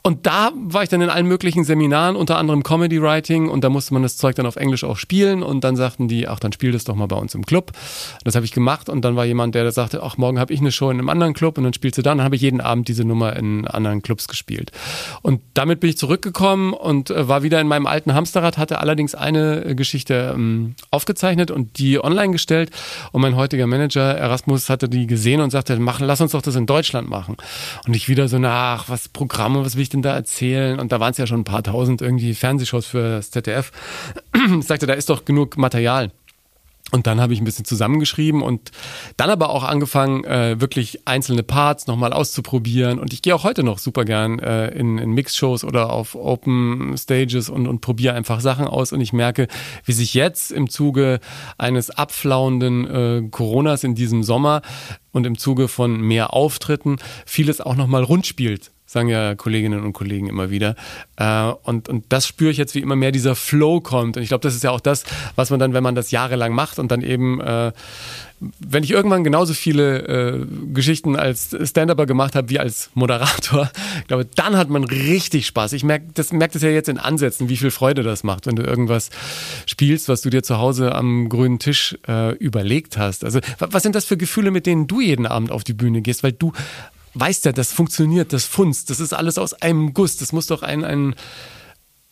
[0.02, 3.92] Und da war ich dann in allen möglichen Seminaren, unter anderem Comedy-Writing und da musste
[3.92, 6.52] man das Zeug dann auf Englisch auch spielen spielen und dann sagten die, ach, dann
[6.52, 7.72] spiel das doch mal bei uns im Club.
[8.22, 10.70] Das habe ich gemacht und dann war jemand, der sagte, ach, morgen habe ich eine
[10.70, 12.10] Show in einem anderen Club und dann spielst du da.
[12.10, 14.70] Dann habe ich jeden Abend diese Nummer in anderen Clubs gespielt.
[15.22, 19.16] Und damit bin ich zurückgekommen und äh, war wieder in meinem alten Hamsterrad, hatte allerdings
[19.16, 22.70] eine äh, Geschichte ähm, aufgezeichnet und die online gestellt
[23.10, 26.54] und mein heutiger Manager Erasmus hatte die gesehen und sagte, mach, lass uns doch das
[26.54, 27.36] in Deutschland machen.
[27.84, 30.78] Und ich wieder so, ach, was Programme, was will ich denn da erzählen?
[30.78, 33.72] Und da waren es ja schon ein paar tausend irgendwie Fernsehshows für das ZDF.
[34.58, 36.12] Ich sagte, da ist doch genug Material.
[36.92, 38.72] Und dann habe ich ein bisschen zusammengeschrieben und
[39.16, 42.98] dann aber auch angefangen, äh, wirklich einzelne Parts nochmal auszuprobieren.
[42.98, 46.96] Und ich gehe auch heute noch super gern äh, in, in Mix-Shows oder auf Open
[46.98, 48.92] Stages und, und probiere einfach Sachen aus.
[48.92, 49.46] Und ich merke,
[49.84, 51.20] wie sich jetzt im Zuge
[51.58, 54.62] eines abflauenden äh, Coronas in diesem Sommer
[55.12, 59.92] und im Zuge von mehr Auftritten vieles auch nochmal rund spielt sagen ja Kolleginnen und
[59.92, 60.74] Kollegen immer wieder.
[61.16, 64.16] Äh, und, und das spüre ich jetzt, wie immer mehr dieser Flow kommt.
[64.16, 65.04] Und ich glaube, das ist ja auch das,
[65.36, 67.70] was man dann, wenn man das jahrelang macht und dann eben, äh,
[68.58, 74.06] wenn ich irgendwann genauso viele äh, Geschichten als Stand-Upper gemacht habe wie als Moderator, ich
[74.08, 75.72] glaube, dann hat man richtig Spaß.
[75.74, 78.56] Ich merke das, merk das ja jetzt in Ansätzen, wie viel Freude das macht, wenn
[78.56, 79.10] du irgendwas
[79.66, 81.96] spielst, was du dir zu Hause am grünen Tisch
[82.38, 83.24] überlegt hast.
[83.24, 86.22] Also was sind das für Gefühle, mit denen du jeden Abend auf die Bühne gehst?
[86.22, 86.52] Weil du
[87.14, 90.16] weißt ja, das funktioniert, das funzt, das ist alles aus einem Guss.
[90.16, 91.14] Das muss doch ein, ein,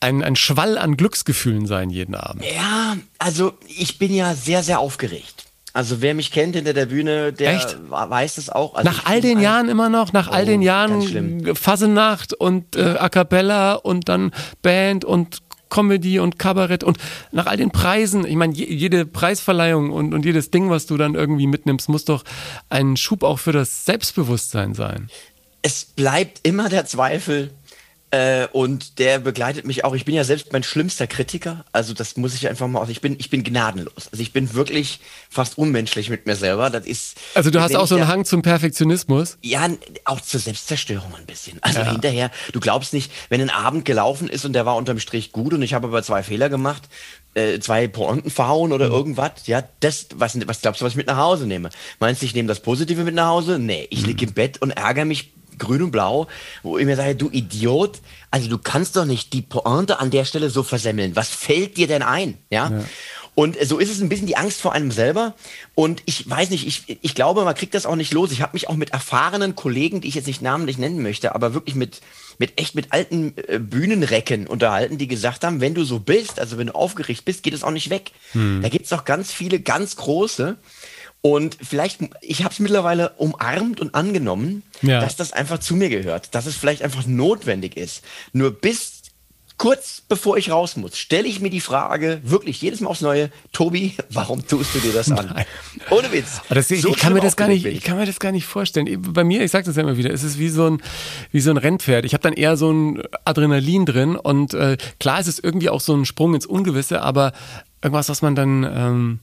[0.01, 2.45] ein, ein Schwall an Glücksgefühlen sein jeden Abend.
[2.45, 5.45] Ja, also ich bin ja sehr, sehr aufgeregt.
[5.75, 7.77] Also wer mich kennt hinter der Bühne, der Echt?
[7.89, 8.75] weiß es auch.
[8.75, 12.97] Also nach all den Jahren immer noch, nach oh, all den Jahren Fasenacht und äh,
[12.99, 14.33] A Cappella und dann
[14.63, 16.99] Band und Comedy und Kabarett und
[17.33, 21.15] nach all den Preisen, ich meine, jede Preisverleihung und, und jedes Ding, was du dann
[21.15, 22.25] irgendwie mitnimmst, muss doch
[22.69, 25.09] ein Schub auch für das Selbstbewusstsein sein.
[25.63, 27.51] Es bleibt immer der Zweifel,
[28.11, 29.95] äh, und der begleitet mich auch.
[29.95, 31.65] Ich bin ja selbst mein schlimmster Kritiker.
[31.73, 32.89] Also das muss ich einfach mal aus.
[32.89, 34.09] Ich bin, ich bin gnadenlos.
[34.11, 36.71] Also ich bin wirklich fast unmenschlich mit mir selber.
[36.71, 37.19] Das ist.
[37.35, 39.37] Also du hast auch so einen Hang zum Perfektionismus?
[39.43, 39.69] Ja,
[40.07, 41.59] auch zur Selbstzerstörung ein bisschen.
[41.61, 41.91] Also ja.
[41.91, 45.53] hinterher, du glaubst nicht, wenn ein Abend gelaufen ist und der war unterm Strich gut
[45.53, 46.85] und ich habe aber zwei Fehler gemacht,
[47.35, 48.95] äh, zwei Pointen verhauen oder mhm.
[48.95, 51.69] irgendwas, ja, das, was, was glaubst du, was ich mit nach Hause nehme?
[52.01, 53.59] Meinst du, ich nehme das Positive mit nach Hause?
[53.59, 56.27] Nee, ich liege im Bett und ärgere mich grün und blau,
[56.63, 60.25] wo ich mir sage, du Idiot, also du kannst doch nicht die Pointe an der
[60.25, 61.17] Stelle so versemmeln.
[61.17, 62.39] Was fällt dir denn ein?
[62.51, 62.71] Ja.
[62.71, 62.85] ja.
[63.39, 65.33] Und so ist es ein bisschen die Angst vor einem selber.
[65.77, 68.33] Und ich weiß nicht, ich, ich glaube, man kriegt das auch nicht los.
[68.33, 71.55] Ich habe mich auch mit erfahrenen Kollegen, die ich jetzt nicht namentlich nennen möchte, aber
[71.55, 72.01] wirklich mit,
[72.39, 76.59] mit echt mit alten äh, Bühnenrecken unterhalten, die gesagt haben, wenn du so bist, also
[76.59, 78.11] wenn du aufgeregt bist, geht es auch nicht weg.
[78.33, 78.61] Hm.
[78.61, 80.57] Da gibt es auch ganz viele ganz große.
[81.21, 85.01] Und vielleicht, ich habe es mittlerweile umarmt und angenommen, Ja.
[85.01, 88.03] dass das einfach zu mir gehört, dass es vielleicht einfach notwendig ist.
[88.33, 88.99] Nur bis
[89.57, 93.31] kurz bevor ich raus muss, stelle ich mir die Frage, wirklich jedes Mal aufs Neue,
[93.53, 95.35] Tobi, warum tust du dir das an?
[95.91, 96.41] Ohne Witz.
[96.49, 98.47] Das, ich, So ich kann mir das gar nicht, ich kann mir das gar nicht
[98.47, 99.03] vorstellen.
[99.13, 100.81] Bei mir, ich sage das ja immer wieder, es ist wie so ein,
[101.33, 102.05] wie so ein Rennpferd.
[102.05, 105.81] Ich habe dann eher so ein Adrenalin drin und äh, klar ist es irgendwie auch
[105.81, 107.33] so ein Sprung ins Ungewisse, aber
[107.83, 109.19] irgendwas, was man dann ähm,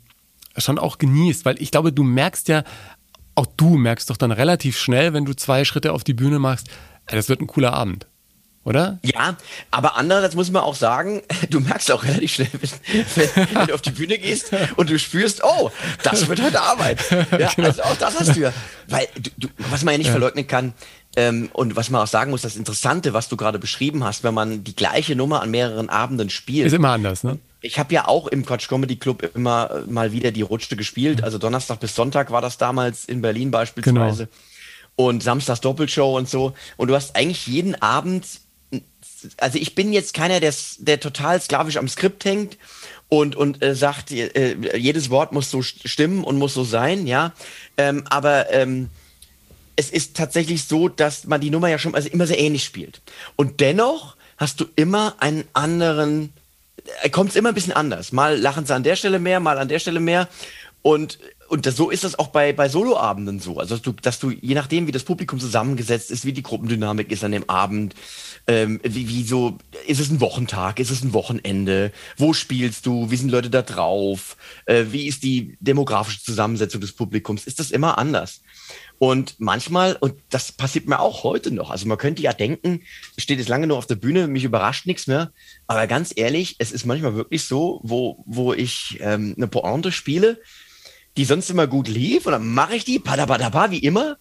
[0.58, 2.64] schon auch genießt, weil ich glaube, du merkst ja,
[3.36, 6.68] auch du merkst doch dann relativ schnell, wenn du zwei Schritte auf die Bühne machst,
[7.08, 8.08] das wird ein cooler Abend,
[8.64, 8.98] oder?
[9.04, 9.36] Ja,
[9.72, 13.82] aber andererseits muss man auch sagen, du merkst auch relativ schnell, wenn, wenn du auf
[13.82, 15.72] die Bühne gehst und du spürst, oh,
[16.04, 17.00] das wird heute Arbeit.
[17.38, 17.68] Ja, Genau.
[17.68, 18.54] also auch das hast du ja.
[18.88, 20.74] Weil, du, du, was man ja nicht verleugnen kann,
[21.18, 24.34] ähm, und was man auch sagen muss, das Interessante, was du gerade beschrieben hast, wenn
[24.34, 26.68] man die gleiche Nummer an mehreren Abenden spielt.
[26.68, 27.40] Ist immer anders, ne?
[27.66, 31.24] Ich habe ja auch im Quatsch Comedy Club immer äh, mal wieder die Rutsche gespielt.
[31.24, 34.30] Also Donnerstag bis Sonntag war das damals in Berlin beispielsweise.
[34.96, 36.54] Und Samstags Doppelshow und so.
[36.78, 38.26] Und du hast eigentlich jeden Abend,
[39.38, 42.58] also ich bin jetzt keiner, der, der total sklavisch am Skript hängt
[43.10, 47.34] und, und äh, sagt, äh, jedes Wort muss so stimmen und muss so sein, ja.
[47.78, 48.90] Ähm, aber ähm,
[49.76, 53.02] es ist tatsächlich so, dass man die Nummer ja schon also immer sehr ähnlich spielt.
[53.36, 56.32] Und dennoch hast du immer einen anderen,
[57.12, 58.12] kommt es immer ein bisschen anders.
[58.12, 60.28] Mal lachen sie an der Stelle mehr, mal an der Stelle mehr.
[60.82, 63.60] Und, und das, so ist das auch bei, bei Soloabenden so.
[63.60, 67.12] Also, dass du, dass du, je nachdem, wie das Publikum zusammengesetzt ist, wie die Gruppendynamik
[67.12, 67.96] ist an dem Abend,
[68.48, 73.12] ähm, wie, wie so, ist es ein Wochentag, ist es ein Wochenende, wo spielst du,
[73.12, 77.72] wie sind Leute da drauf, äh, wie ist die demografische Zusammensetzung des Publikums, ist das
[77.72, 78.42] immer anders.
[78.98, 82.82] Und manchmal, und das passiert mir auch heute noch, also man könnte ja denken,
[83.18, 85.32] ich stehe jetzt lange nur auf der Bühne, mich überrascht nichts mehr,
[85.68, 90.40] aber ganz ehrlich, es ist manchmal wirklich so, wo, wo ich ähm, eine Pointe spiele,
[91.18, 94.18] die sonst immer gut lief, und dann mache ich die, padabadaba, wie immer,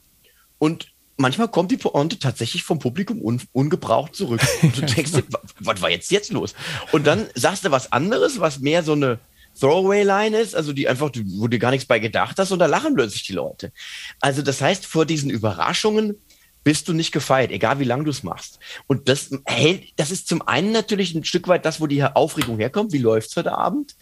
[0.59, 4.41] und manchmal kommt die Pointe tatsächlich vom Publikum un ungebraucht zurück.
[4.63, 6.55] Und du denkst dir, wa- was war jetzt jetzt los?
[6.93, 9.19] Und dann sagst du was anderes, was mehr so eine
[9.61, 12.95] Throwaway-Line ist, also die einfach, wo du gar nichts bei gedacht hast und da lachen
[12.95, 13.73] plötzlich die Leute.
[14.21, 16.17] Also das heißt, vor diesen Überraschungen
[16.65, 18.59] bist du nicht gefeit, egal wie lange du es machst.
[18.87, 22.59] Und das hält, das ist zum einen natürlich ein Stück weit das, wo die Aufregung
[22.59, 23.95] herkommt, wie läuft's heute Abend.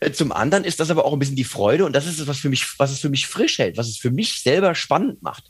[0.00, 2.26] Äh, Zum anderen ist das aber auch ein bisschen die Freude und das ist es,
[2.26, 5.22] was für mich, was es für mich frisch hält, was es für mich selber spannend
[5.22, 5.44] macht.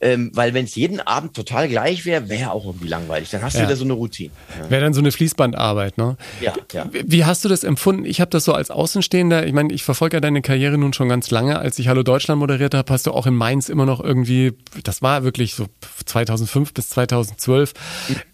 [0.00, 3.30] Ähm, weil wenn es jeden Abend total gleich wäre, wäre auch irgendwie langweilig.
[3.30, 3.66] Dann hast du Ja.
[3.66, 4.30] wieder so eine Routine.
[4.68, 6.16] Wäre dann so eine Fließbandarbeit, ne?
[6.40, 6.86] Ja, ja.
[6.90, 8.04] Wie- hast du das empfunden?
[8.04, 11.08] Ich habe das so als Außenstehender, ich meine, ich verfolge ja deine Karriere nun schon
[11.08, 11.58] ganz lange.
[11.60, 15.02] Als ich Hallo Deutschland moderiert habe, hast du auch in Mainz immer noch irgendwie, das
[15.02, 15.66] war wirklich so
[16.04, 17.72] 2005 bis 2012,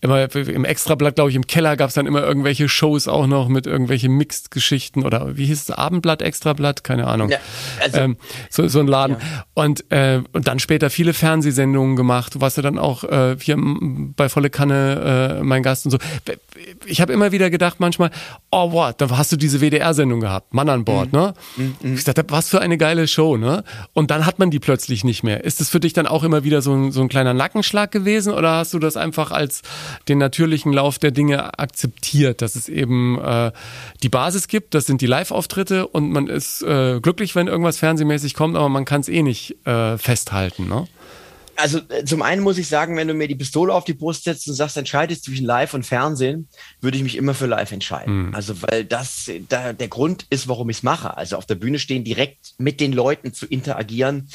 [0.01, 3.49] immer im Extrablatt, glaube ich, im Keller gab es dann immer irgendwelche Shows auch noch
[3.49, 7.29] mit irgendwelchen Mixed-Geschichten oder wie hieß es, Abendblatt, Extrablatt, keine Ahnung.
[7.31, 7.39] Ja,
[7.83, 8.17] also- ähm,
[8.51, 9.17] so, so ein Laden.
[9.55, 12.35] Und, äh, und dann später viele Fernsehsendungen gemacht.
[12.35, 15.99] Du warst ja dann auch äh, hier bei Volle Kanne äh, mein Gast und so.
[16.87, 18.11] Ich habe immer wieder gedacht manchmal,
[18.51, 21.35] oh wow, da hast du diese WDR-Sendung gehabt, Mann an Bord, ne?
[21.83, 23.65] Ich dachte, was für eine geile Show, ne?
[23.93, 25.45] Und dann hat man die plötzlich nicht mehr.
[25.45, 28.33] Ist das für dich dann auch immer wieder so ein, so ein kleiner Nackenschlag gewesen
[28.33, 29.63] oder hast du das einfach als
[30.09, 33.53] den natürlichen Lauf der Dinge akzeptiert, dass es eben äh,
[34.03, 38.35] die Basis gibt, das sind die Live-Auftritte und man ist äh, glücklich, wenn irgendwas fernsehmäßig
[38.35, 40.87] kommt, aber man kann es eh nicht äh, festhalten, ne?
[41.59, 44.25] Also äh, zum einen muss ich sagen, wenn du mir die Pistole auf die Brust
[44.25, 46.49] setzt und sagst, entscheidest zwischen Live und Fernsehen,
[46.81, 48.33] würde ich mich immer für Live entscheiden.
[48.35, 51.17] Also weil das da, der Grund ist, warum ich es mache.
[51.17, 54.29] Also auf der Bühne stehen, direkt mit den Leuten zu interagieren.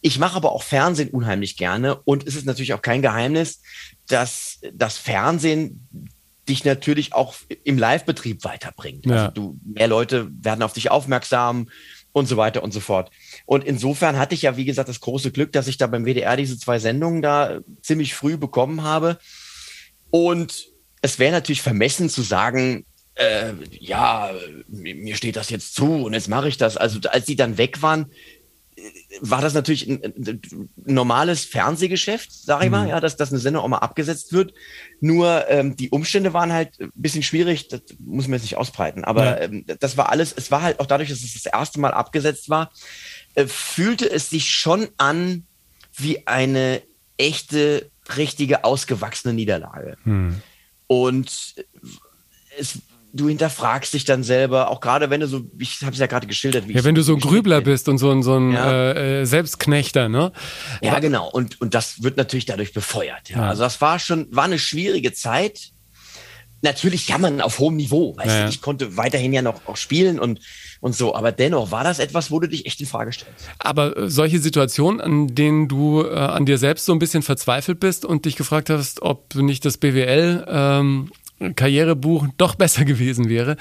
[0.00, 3.62] Ich mache aber auch Fernsehen unheimlich gerne und es ist natürlich auch kein Geheimnis,
[4.08, 5.88] dass das Fernsehen
[6.48, 9.06] dich natürlich auch im Live-Betrieb weiterbringt.
[9.06, 9.12] Ja.
[9.12, 11.68] Also du, mehr Leute werden auf dich aufmerksam
[12.14, 13.10] und so weiter und so fort.
[13.44, 16.36] Und insofern hatte ich ja, wie gesagt, das große Glück, dass ich da beim WDR
[16.36, 19.18] diese zwei Sendungen da ziemlich früh bekommen habe.
[20.10, 20.68] Und
[21.02, 24.30] es wäre natürlich vermessen zu sagen, äh, ja,
[24.68, 26.76] mir steht das jetzt zu und jetzt mache ich das.
[26.76, 28.12] Also als die dann weg waren,
[29.20, 30.40] war das natürlich ein, ein
[30.84, 34.52] normales Fernsehgeschäft, sage ich mal, ja, dass, dass eine Sendung auch mal abgesetzt wird.
[35.00, 39.04] Nur ähm, die Umstände waren halt ein bisschen schwierig, das muss man jetzt nicht ausbreiten.
[39.04, 39.38] Aber Ja.
[39.42, 42.48] ähm, das war alles, es war halt auch dadurch, dass es das erste Mal abgesetzt
[42.50, 42.72] war,
[43.34, 45.46] äh, fühlte es sich schon an
[45.96, 46.82] wie eine
[47.16, 49.96] echte, richtige, ausgewachsene Niederlage.
[50.88, 51.54] Und
[52.58, 52.78] es,
[53.16, 56.26] du hinterfragst dich dann selber, auch gerade wenn du so, ich habe es ja gerade
[56.26, 57.72] geschildert, wie Ja, wenn du so ein Grübler bin.
[57.72, 58.70] bist und so ein, so ein Ja.
[58.72, 60.32] äh, äh, Selbstknechter, ne?
[60.82, 61.30] Ja, genau.
[61.30, 63.30] Und, und das wird natürlich dadurch befeuert.
[63.30, 63.36] Ja.
[63.38, 63.48] Ja.
[63.50, 65.70] Also das war schon, war eine schwierige Zeit.
[66.62, 68.16] natürlich jammern auf hohem Niveau.
[68.16, 68.42] Weißt Ja, ja.
[68.44, 70.40] du, ich konnte weiterhin ja noch auch spielen und,
[70.80, 71.14] und so.
[71.14, 73.44] Aber dennoch war das etwas, wo du dich echt in Frage stellst.
[73.58, 77.80] Aber äh, solche Situationen, an denen du äh, an dir selbst so ein bisschen verzweifelt
[77.80, 81.10] bist und dich gefragt hast, ob nicht das BWL ähm,
[81.56, 83.56] Karrierebuch doch besser gewesen wäre,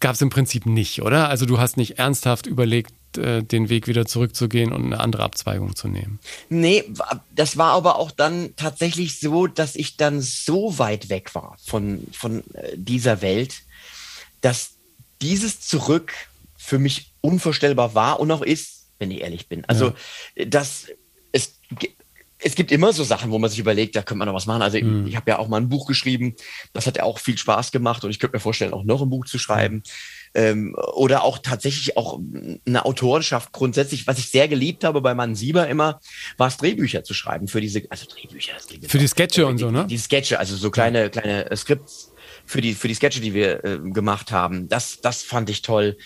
[0.00, 1.28] gab es im Prinzip nicht, oder?
[1.28, 5.74] Also du hast nicht ernsthaft überlegt, äh, den Weg wieder zurückzugehen und eine andere Abzweigung
[5.76, 6.20] zu nehmen.
[6.48, 6.84] Nee,
[7.34, 12.06] das war aber auch dann tatsächlich so, dass ich dann so weit weg war von,
[12.12, 13.56] von äh, dieser Welt,
[14.40, 14.70] dass
[15.20, 16.12] dieses Zurück
[16.56, 19.64] für mich unvorstellbar war und auch ist, wenn ich ehrlich bin.
[19.66, 19.92] Also,
[20.46, 20.86] das,
[21.32, 21.94] es, gi-
[22.42, 24.62] es gibt immer so Sachen, wo man sich überlegt, da könnte man noch was machen.
[24.62, 26.34] Also, ich habe ja auch mal ein Buch geschrieben,
[26.72, 29.10] das hat ja auch viel Spaß gemacht und ich könnte mir vorstellen, auch noch ein
[29.10, 29.82] Buch zu schreiben.
[30.32, 32.20] Ähm, oder auch tatsächlich auch
[32.66, 36.00] eine Autorenschaft grundsätzlich, was ich sehr geliebt habe bei Mann Sieber immer,
[36.36, 38.52] war es Drehbücher zu schreiben für diese, also Drehbücher.
[38.86, 39.86] Für die auch- Sketche und so, ne?
[39.88, 42.12] Die Sketche, also so kleine, kleine äh, Skripts
[42.50, 44.68] für die, für die Sketche, die wir äh, gemacht haben.
[44.68, 45.96] Das, das fand ich toll.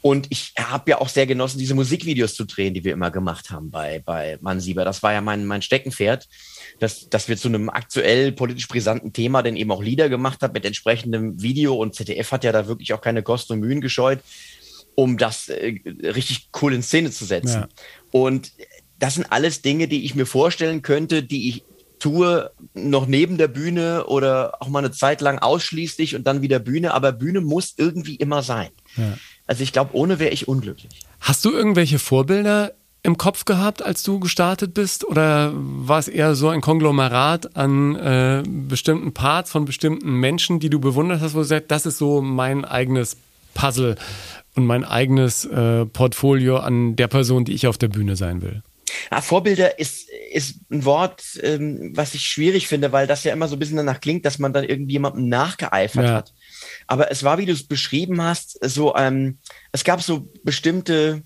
[0.00, 3.50] Und ich habe ja auch sehr genossen, diese Musikvideos zu drehen, die wir immer gemacht
[3.50, 4.84] haben bei, bei Mann Sieber.
[4.84, 6.28] Das war ja mein, mein Steckenpferd,
[6.80, 10.54] dass, dass wir zu einem aktuell politisch brisanten Thema dann eben auch Lieder gemacht haben
[10.54, 11.76] mit entsprechendem Video.
[11.76, 14.18] Und ZDF hat ja da wirklich auch keine Kosten und Mühen gescheut,
[14.96, 17.60] um das äh, richtig cool in Szene zu setzen.
[17.60, 17.68] Ja.
[18.10, 18.50] Und
[18.98, 21.64] das sind alles Dinge, die ich mir vorstellen könnte, die ich
[22.02, 26.58] tue, noch neben der Bühne oder auch mal eine Zeit lang ausschließlich und dann wieder
[26.58, 26.94] Bühne.
[26.94, 28.70] Aber Bühne muss irgendwie immer sein.
[28.96, 29.16] Ja.
[29.46, 30.92] Also ich glaube, ohne wäre ich unglücklich.
[31.20, 32.72] Hast du irgendwelche Vorbilder
[33.04, 35.04] im Kopf gehabt, als du gestartet bist?
[35.04, 40.70] Oder war es eher so ein Konglomerat an äh, bestimmten Parts von bestimmten Menschen, die
[40.70, 43.16] du bewundert hast, wo du sagst, das ist so mein eigenes
[43.54, 43.96] Puzzle
[44.54, 48.62] und mein eigenes äh, Portfolio an der Person, die ich auf der Bühne sein will?
[49.10, 53.48] Ja, Vorbilder ist, ist ein Wort, ähm, was ich schwierig finde, weil das ja immer
[53.48, 56.14] so ein bisschen danach klingt, dass man dann irgendwie jemandem nachgeeifert Ja.
[56.14, 56.32] hat.
[56.86, 59.38] Aber es war, wie du es beschrieben hast, so, ähm,
[59.72, 61.22] es gab so bestimmte,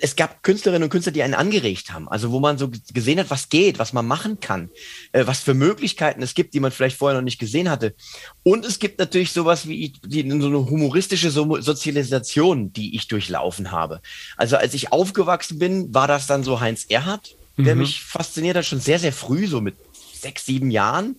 [0.00, 2.08] es gab Künstlerinnen und Künstler, die einen angeregt haben.
[2.08, 4.70] Also wo man so gesehen hat, was geht, was man machen kann,
[5.12, 7.94] äh, was für Möglichkeiten es gibt, die man vielleicht vorher noch nicht gesehen hatte.
[8.42, 13.70] Und es gibt natürlich sowas wie wie so eine humoristische so Sozialisation, die ich durchlaufen
[13.70, 14.00] habe.
[14.36, 18.64] Also als ich aufgewachsen bin, war das dann so Heinz Erhardt, der mich fasziniert hat,
[18.64, 19.76] schon sehr, sehr früh, so mit
[20.14, 21.16] sechs, sieben Jahren.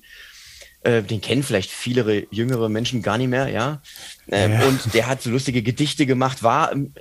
[0.83, 3.81] Äh, den kennen vielleicht viele jüngere Menschen gar nicht mehr, ja.
[4.27, 4.67] Ähm, Ja.
[4.67, 6.93] Und der hat so lustige Gedichte gemacht, war, ähm,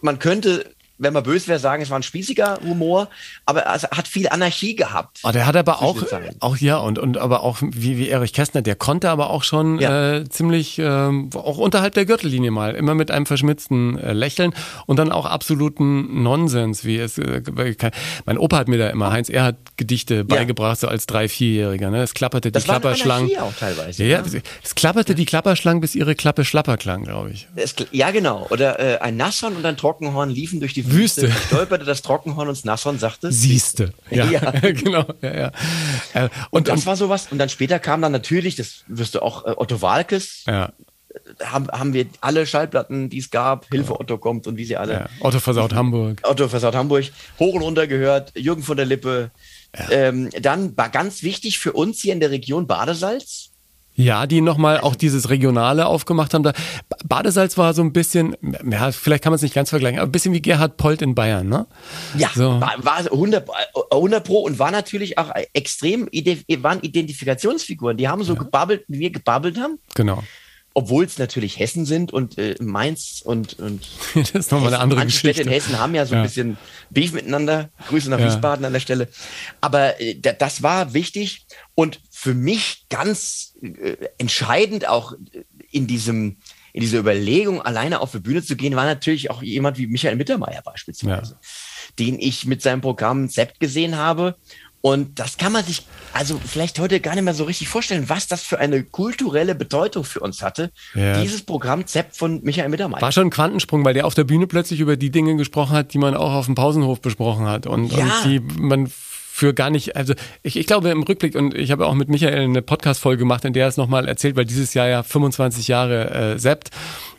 [0.00, 3.08] man könnte, wenn man böse wäre, sagen, es war ein spießiger Humor,
[3.46, 5.20] aber er hat viel Anarchie gehabt.
[5.22, 5.96] Oh, der hat aber auch,
[6.40, 9.78] auch ja, und, und aber auch wie, wie Erich Kästner, der konnte aber auch schon
[9.78, 10.16] Ja.
[10.16, 14.52] äh, ziemlich, ähm, auch unterhalb der Gürtellinie mal, immer mit einem verschmitzten äh, Lächeln
[14.86, 17.42] und dann auch absoluten Nonsens, wie es, äh,
[17.76, 17.92] kein-
[18.26, 22.02] mein Opa hat mir da immer Heinz Erhardt Gedichte beigebracht, so als drei, vierjähriger, ne?
[22.02, 23.30] Es klapperte die Das war Klapperschlangen.
[23.36, 24.04] Anarchie auch teilweise.
[24.04, 27.46] Ja, ja, es klapperte die Klapperschlangen, bis ihre Klappe schlapper klang, glaube ich.
[27.56, 28.46] Es, ja, genau.
[28.50, 31.22] Oder äh, ein Nasshorn und ein Trockenhorn liefen durch die Wüste.
[31.22, 31.40] Wüste.
[31.46, 33.92] Stolperte das Trockenhorn und das Nasshorn sagte, Siehste.
[34.10, 34.50] Ja, Ja.
[34.60, 35.04] genau.
[35.22, 35.52] Ja, ja.
[36.14, 37.28] Äh, und, das und, war sowas.
[37.30, 40.72] Und dann später kam dann natürlich, das wirst du auch, äh, Otto Walkes, ja,
[41.42, 44.92] haben, haben wir alle Schallplatten, die es gab, Hilfe Otto kommt und wie sie alle.
[44.92, 45.08] ja.
[45.20, 46.20] Otto versaut Hamburg.
[46.22, 47.06] Otto Versaut Hamburg,
[47.38, 49.30] hoch und runter gehört, Jürgen von der Lippe.
[49.90, 53.50] Ähm, dann war ganz wichtig für uns hier in der Region Badesalz.
[54.00, 56.44] Ja, die nochmal auch dieses Regionale aufgemacht haben.
[56.44, 56.52] Da,
[56.88, 58.36] Ba- Badesalz war so ein bisschen,
[58.70, 61.16] ja, vielleicht kann man es nicht ganz vergleichen, aber ein bisschen wie Gerhard Polt in
[61.16, 61.66] Bayern, ne?
[62.16, 62.60] Ja, So.
[62.60, 63.52] war, war 100, äh,
[63.94, 66.08] 100 Pro und war natürlich auch extrem,
[66.62, 67.96] waren Identifikationsfiguren.
[67.96, 70.22] Die haben so gebabbelt, wie wir gebabbelt haben, Genau.
[70.78, 75.00] Obwohl es natürlich Hessen sind und äh, Mainz und, und Das ist nochmal eine andere
[75.00, 75.48] manche Städte Geschichte.
[75.50, 76.20] in Hessen haben ja so Ja.
[76.20, 76.56] ein bisschen
[76.90, 77.70] Beef miteinander.
[77.88, 78.26] Grüße nach Ja.
[78.26, 79.08] Wiesbaden an der Stelle.
[79.60, 85.86] Aber äh, da- das war wichtig und für mich ganz äh, entscheidend auch äh, in
[85.88, 86.36] diesem
[86.74, 90.14] in dieser Überlegung, alleine auf die Bühne zu gehen, war natürlich auch jemand wie Michael
[90.16, 91.40] Mittermeier beispielsweise,
[91.98, 94.36] den ich mit seinem Programm Sept gesehen habe.
[94.80, 98.28] Und das kann man sich also vielleicht heute gar nicht mehr so richtig vorstellen, was
[98.28, 100.70] das für eine kulturelle Bedeutung für uns hatte.
[100.94, 101.20] Ja.
[101.20, 103.02] Dieses Programm Zept von Michael Mittermeier.
[103.02, 105.94] War schon ein Quantensprung, weil der auf der Bühne plötzlich über die Dinge gesprochen hat,
[105.94, 107.98] die man auch auf dem Pausenhof besprochen hat und, Ja.
[108.04, 108.90] und die man
[109.38, 112.42] für gar nicht, also ich, ich glaube im Rückblick und ich habe auch mit Michael
[112.44, 116.10] eine Podcast-Folge gemacht, in der er es nochmal erzählt, weil dieses Jahr ja 25 Jahre
[116.34, 116.70] äh, Sept,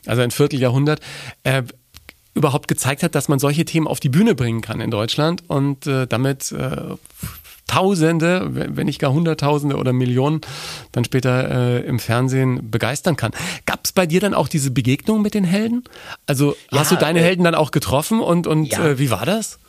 [0.06, 1.00] also ein Vierteljahrhundert,
[1.44, 1.64] äh,
[2.34, 5.88] überhaupt gezeigt hat, dass man solche Themen auf die Bühne bringen kann in Deutschland und
[5.88, 6.96] äh, damit äh,
[7.70, 10.42] Tausende, wenn nicht gar Hunderttausende oder Millionen
[10.92, 13.32] dann später äh, im Fernsehen begeistern kann.
[13.68, 15.84] Gab es bei dir dann auch diese Begegnung mit den Helden?
[16.26, 18.84] Also Ja, hast du deine äh, Helden dann auch getroffen und, und ja.
[18.84, 19.60] äh, wie war das?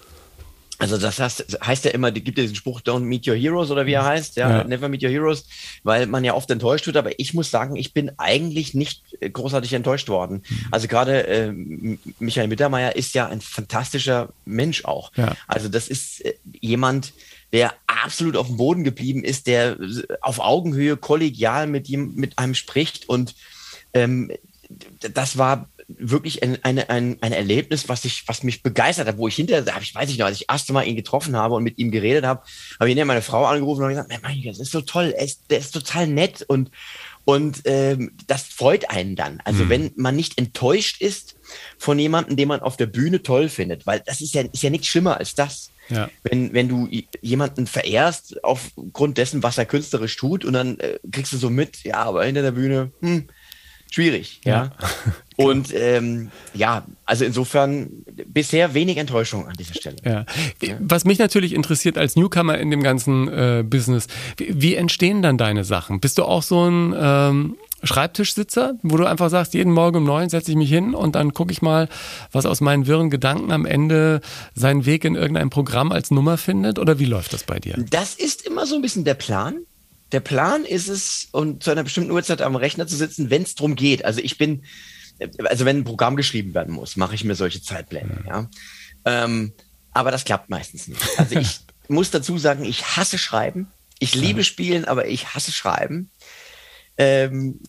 [0.78, 3.70] Also das heißt, heißt ja immer, die gibt ja diesen Spruch, don't meet your heroes
[3.70, 4.64] oder wie er heißt, ja, Ja.
[4.64, 5.44] never meet your heroes,
[5.82, 9.28] weil man ja oft enttäuscht wird, aber ich muss sagen, ich bin eigentlich nicht äh,
[9.28, 10.42] großartig enttäuscht worden.
[10.70, 15.12] Also gerade ähm, Michael Mittermeier ist ja ein fantastischer Mensch auch.
[15.16, 15.36] Ja.
[15.46, 16.32] Also das ist äh,
[16.62, 17.12] jemand,
[17.52, 19.76] der absolut auf dem Boden geblieben ist, der
[20.20, 23.34] auf Augenhöhe kollegial mit ihm, mit einem spricht und
[23.92, 24.30] ähm,
[25.00, 29.26] das war wirklich ein, eine, ein, ein Erlebnis, was ich, was mich begeistert hat, wo
[29.26, 31.64] ich hinterher, ich weiß ich noch, als ich das erste Mal ihn getroffen habe und
[31.64, 32.42] mit ihm geredet habe,
[32.78, 35.24] habe ich hinterher meine Frau angerufen und gesagt, mein Gott, das ist so toll, er
[35.24, 36.70] ist, der ist total nett und
[37.26, 39.40] und ähm, das freut einen dann.
[39.44, 41.36] Also wenn man nicht enttäuscht ist
[41.78, 44.70] von jemandem, den man auf der Bühne toll findet, weil das ist ja, ist ja
[44.70, 45.70] nichts schlimmer als das.
[45.90, 46.08] Ja.
[46.22, 46.88] Wenn, wenn du
[47.20, 51.82] jemanden verehrst aufgrund dessen, was er künstlerisch tut und dann äh, kriegst du so mit,
[51.84, 53.28] ja, aber hinter der Bühne, hm,
[53.90, 54.70] schwierig, ja.
[55.36, 59.96] Und ähm, ja, also insofern bisher wenig Enttäuschung an dieser Stelle.
[60.04, 60.26] Ja.
[60.80, 65.38] Was mich natürlich interessiert als Newcomer in dem ganzen äh, Business, wie, wie entstehen dann
[65.38, 65.98] deine Sachen?
[65.98, 70.28] Bist du auch so ein ähm, Schreibtischsitzer, wo du einfach sagst, jeden Morgen um neun
[70.28, 71.88] setze ich mich hin und dann gucke ich mal,
[72.32, 74.20] was aus meinen wirren Gedanken am Ende
[74.54, 76.78] seinen Weg in irgendein Programm als Nummer findet?
[76.78, 77.82] Oder wie läuft das bei dir?
[77.90, 79.56] Das ist immer so ein bisschen der Plan.
[80.12, 83.54] Der Plan ist es, und zu einer bestimmten Uhrzeit am Rechner zu sitzen, wenn es
[83.54, 84.04] darum geht.
[84.04, 84.64] Also ich bin,
[85.44, 88.24] also wenn ein Programm geschrieben werden muss, mache ich mir solche Zeitpläne.
[88.26, 88.50] Ja.
[89.04, 89.52] Ähm,
[89.92, 91.00] aber das klappt meistens nicht.
[91.16, 93.68] Also ich muss dazu sagen, ich hasse Schreiben.
[93.98, 96.10] Ich liebe Spielen, aber ich hasse Schreiben.
[97.02, 97.60] Ähm,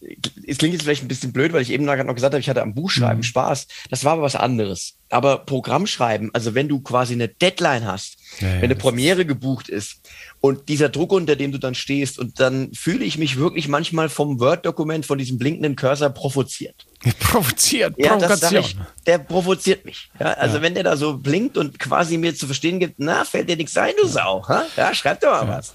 [0.45, 2.49] es klingt jetzt vielleicht ein bisschen blöd, weil ich eben gerade noch gesagt habe, ich
[2.49, 3.65] hatte am Buchschreiben Spaß.
[3.89, 4.95] Das war aber was anderes.
[5.09, 9.69] Aber Programmschreiben, also wenn du quasi eine Deadline hast, Ja, ja, wenn eine Premiere gebucht
[9.69, 10.01] ist
[10.41, 14.09] und dieser Druck, unter dem du dann stehst, und dann fühle ich mich wirklich manchmal
[14.09, 16.85] vom Word-Dokument, von diesem blinkenden Cursor provoziert.
[17.19, 18.61] Provoziert, Ja, Provokation.
[18.61, 18.75] ich,
[19.07, 20.11] der provoziert mich.
[20.19, 23.49] Ja, also wenn der da so blinkt und quasi mir zu verstehen gibt, na, fällt
[23.49, 24.45] dir nichts ein, du Sau.
[24.47, 24.65] Ha?
[24.75, 25.73] Ja, schreib doch mal was.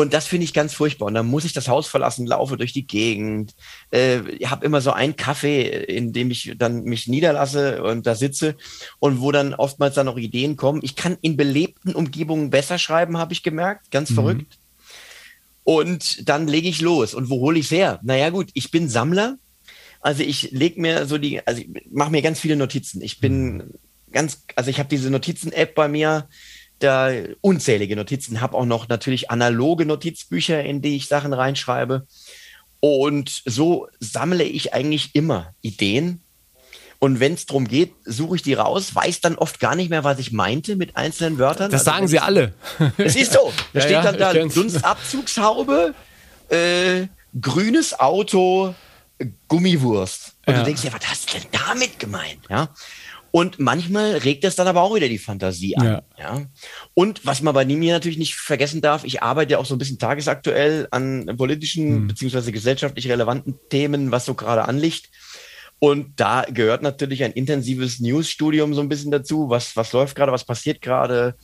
[0.00, 1.06] Und das finde ich ganz furchtbar.
[1.06, 3.54] Und dann muss ich das Haus verlassen, laufe durch die Gegend,
[3.90, 8.56] äh, habe immer so einen Kaffee, in dem ich dann mich niederlasse und da sitze
[8.98, 10.80] und wo dann oftmals dann noch Ideen kommen.
[10.82, 13.90] Ich kann in belebten Umgebungen besser schreiben, habe ich gemerkt.
[13.90, 14.58] Ganz verrückt.
[15.64, 17.14] Und dann lege ich los.
[17.14, 18.00] Und wo hole ich her?
[18.02, 19.36] Naja, gut, ich bin Sammler.
[20.00, 23.02] Also ich lege mir so die, also ich mache mir ganz viele Notizen.
[23.02, 23.74] Ich bin
[24.12, 26.28] ganz, also ich habe diese Notizen-App bei mir,
[26.80, 32.06] da unzählige Notizen, habe auch noch natürlich analoge Notizbücher, in die ich Sachen reinschreibe.
[32.80, 36.22] Und so sammle ich eigentlich immer Ideen.
[36.98, 40.04] Und wenn es darum geht, suche ich die raus, weiß dann oft gar nicht mehr,
[40.04, 41.70] was ich meinte mit einzelnen Wörtern.
[41.70, 42.52] Das Also sagen sie ich- alle.
[42.98, 43.52] es ist so.
[43.72, 44.54] Da Ja, steht ja, dann da ich kenn's.
[44.54, 45.94] Dunstabzugshaube,
[46.50, 47.06] äh,
[47.40, 48.74] grünes Auto,
[49.48, 50.32] Gummiwurst.
[50.46, 50.60] Und Ja.
[50.60, 52.40] du denkst dir, was hast du denn damit gemeint?
[52.48, 52.68] Ja.
[53.32, 55.84] Und manchmal regt das dann aber auch wieder die Fantasie an.
[55.84, 56.02] Ja.
[56.18, 56.42] Ja.
[56.94, 59.78] Und was man bei mir natürlich nicht vergessen darf, ich arbeite ja auch so ein
[59.78, 62.06] bisschen tagesaktuell an politischen Hm.
[62.08, 65.10] beziehungsweise gesellschaftlich relevanten Themen, was so gerade anliegt.
[65.78, 69.48] Und da gehört natürlich ein intensives Newsstudium so ein bisschen dazu.
[69.48, 71.36] Was, was läuft gerade, was passiert gerade?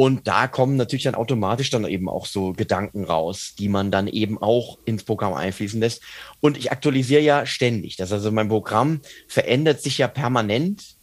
[0.00, 4.08] Und da kommen natürlich dann automatisch dann eben auch so Gedanken raus, die man dann
[4.08, 6.00] eben auch ins Programm einfließen lässt.
[6.40, 7.96] Und ich aktualisiere ja ständig.
[7.96, 10.96] Das also mein Programm verändert sich ja permanent.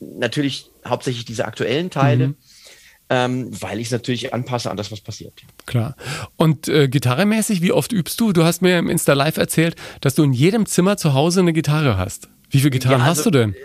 [0.00, 2.32] Natürlich hauptsächlich diese aktuellen Teile,
[3.10, 5.34] ähm, weil ich es natürlich anpasse an das, was passiert.
[5.66, 5.94] Klar.
[6.36, 8.32] Und äh, gitarremäßig, wie oft übst du?
[8.32, 11.52] Du hast mir im Insta Live erzählt, dass du in jedem Zimmer zu Hause eine
[11.52, 12.30] Gitarre hast.
[12.48, 13.56] Wie viele Gitarren Ja, hast also- du denn?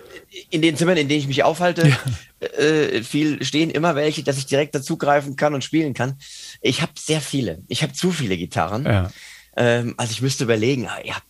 [0.49, 1.91] In den Zimmern, in denen ich mich aufhalte,
[2.39, 6.17] äh, viel stehen immer welche, dass ich direkt dazugreifen kann und spielen kann.
[6.61, 7.63] Ich habe sehr viele.
[7.67, 8.85] Ich habe zu viele Gitarren.
[8.85, 9.11] Ja.
[9.55, 11.25] Ähm, also ich müsste überlegen, ah, ich habe,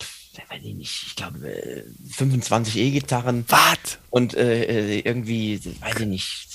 [0.49, 3.99] weiß ich nicht, ich glaube äh, 25 E-Gitarren Was?
[4.09, 6.46] und äh, äh, irgendwie, weiß ich nicht,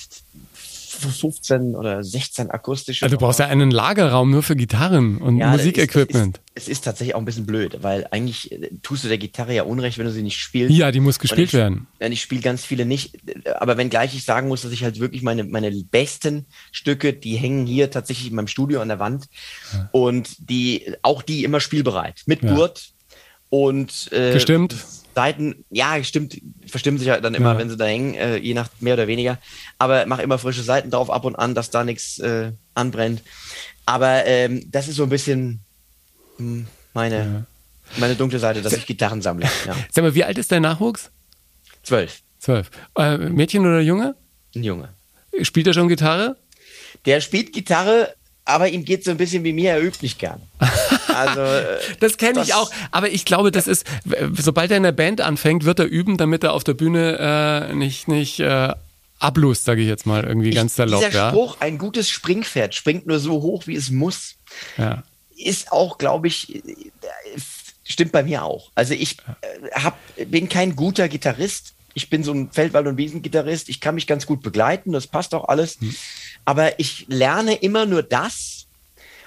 [0.93, 3.05] 15 oder 16 akustische.
[3.05, 6.41] Also du brauchst ja einen Lagerraum nur für Gitarren und Ja, Musikequipment.
[6.53, 9.17] Es ist, es ist tatsächlich auch ein bisschen blöd, weil eigentlich äh, tust du der
[9.17, 10.75] Gitarre ja Unrecht, wenn du sie nicht spielst.
[10.75, 11.87] Ja, die muss gespielt ich, werden.
[11.99, 13.17] Ja, ich spiele ganz viele nicht,
[13.59, 17.65] aber wenngleich ich sagen muss, dass ich halt wirklich meine, meine besten Stücke, die hängen
[17.65, 19.25] hier tatsächlich in meinem Studio an der Wand
[19.91, 22.53] und die, auch die immer spielbereit, mit Ja.
[22.53, 22.91] Gurt
[23.49, 24.75] und äh, Gestimmt?
[25.15, 27.59] Seiten, ja, stimmt, verstimmen sich halt dann immer, Ja.
[27.59, 29.37] wenn sie da hängen, äh, je nach mehr oder weniger.
[29.77, 33.21] Aber mach immer frische Seiten drauf ab und an, dass da nichts äh, anbrennt.
[33.85, 35.59] Aber ähm, das ist so ein bisschen
[36.37, 37.45] hm, meine,
[37.97, 39.45] meine dunkle Seite, dass ich Gitarren sammle.
[39.67, 39.75] Ja.
[39.91, 41.11] Sag mal, wie alt ist dein Nachwuchs?
[41.83, 42.71] Zwölf, Zwölf.
[42.97, 44.15] Äh, Mädchen oder Junge?
[44.55, 44.89] ein Junge.
[45.41, 46.37] Spielt er schon Gitarre?
[47.05, 48.13] Der spielt Gitarre,
[48.45, 50.41] aber ihm geht so ein bisschen wie mir, er übt nicht gern.
[51.15, 52.71] Also, äh, Das kenne ich auch.
[52.89, 53.85] Aber ich glaube, das ist,
[54.35, 57.75] sobald er in der Band anfängt, wird er üben, damit er auf der Bühne äh,
[57.75, 58.73] nicht, nicht äh,
[59.19, 61.01] Ablust, sage ich jetzt mal, irgendwie Ich- ganz salopp.
[61.05, 61.29] Dieser Ja?
[61.29, 64.35] Spruch, ein gutes Springpferd springt nur so hoch, wie es muss,
[64.75, 65.03] Ja.
[65.37, 66.63] ist auch, glaube ich,
[67.83, 68.71] stimmt bei mir auch.
[68.73, 71.73] Also ich äh, hab, bin kein guter Gitarrist.
[71.93, 73.69] Ich bin so ein Feldwald- und Wiesengitarrist.
[73.69, 75.79] Ich kann mich ganz gut begleiten, das passt auch alles.
[75.79, 75.95] Hm.
[76.45, 78.67] Aber ich lerne immer nur das.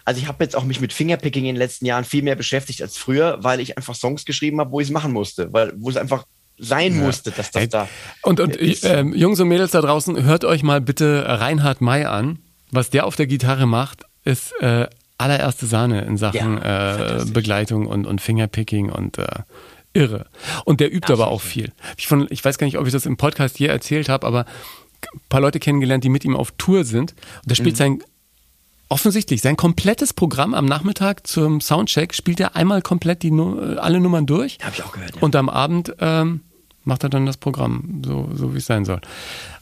[0.04, 2.82] Also ich habe jetzt auch mich mit Fingerpicking in den letzten Jahren viel mehr beschäftigt
[2.82, 5.90] als früher, weil ich einfach Songs geschrieben habe, wo ich es machen musste, weil wo
[5.90, 6.26] es einfach
[6.58, 7.88] sein musste, dass das Ey, da
[8.22, 12.38] Und, und ähm, Jungs und Mädels da draußen, hört euch mal bitte Reinhard May an.
[12.70, 14.86] Was der auf der Gitarre macht, ist äh,
[15.18, 17.24] allererste Sahne in Sachen Ja, äh.
[17.26, 19.26] Begleitung und, und Fingerpicking und äh,
[19.92, 20.26] irre.
[20.64, 21.72] Und der übt aber auch viel.
[21.96, 24.46] Ich, von, ich weiß gar nicht, ob ich das im Podcast je erzählt habe, aber
[25.14, 27.12] ein paar Leute kennengelernt, die mit ihm auf Tour sind.
[27.42, 27.78] Und der spielt Mhm.
[27.78, 28.02] sein
[28.88, 33.98] offensichtlich sein komplettes Programm am Nachmittag zum Soundcheck spielt er einmal komplett die äh, alle
[34.00, 34.58] Nummern durch.
[34.62, 35.22] Hab ich auch gehört, ja.
[35.22, 36.40] Und am Abend ähm,
[36.84, 39.00] macht er dann das Programm, so, so wie es sein soll.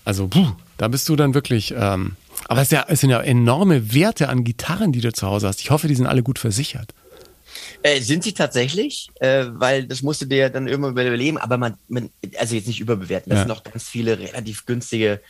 [0.05, 1.74] Also, puh, da bist du dann wirklich.
[1.76, 2.16] Ähm,
[2.49, 5.49] aber es, ist ja, es sind ja enorme Werte an Gitarren, die du zu Hause
[5.49, 5.61] hast.
[5.61, 6.93] Ich hoffe, die sind alle gut versichert.
[7.82, 12.10] Äh, sind sie tatsächlich, äh, weil das musste dir dann irgendwann überleben, aber man, man
[12.38, 13.30] also jetzt nicht überbewerten.
[13.30, 13.42] Das Ja.
[13.44, 15.20] sind noch ganz viele relativ günstige,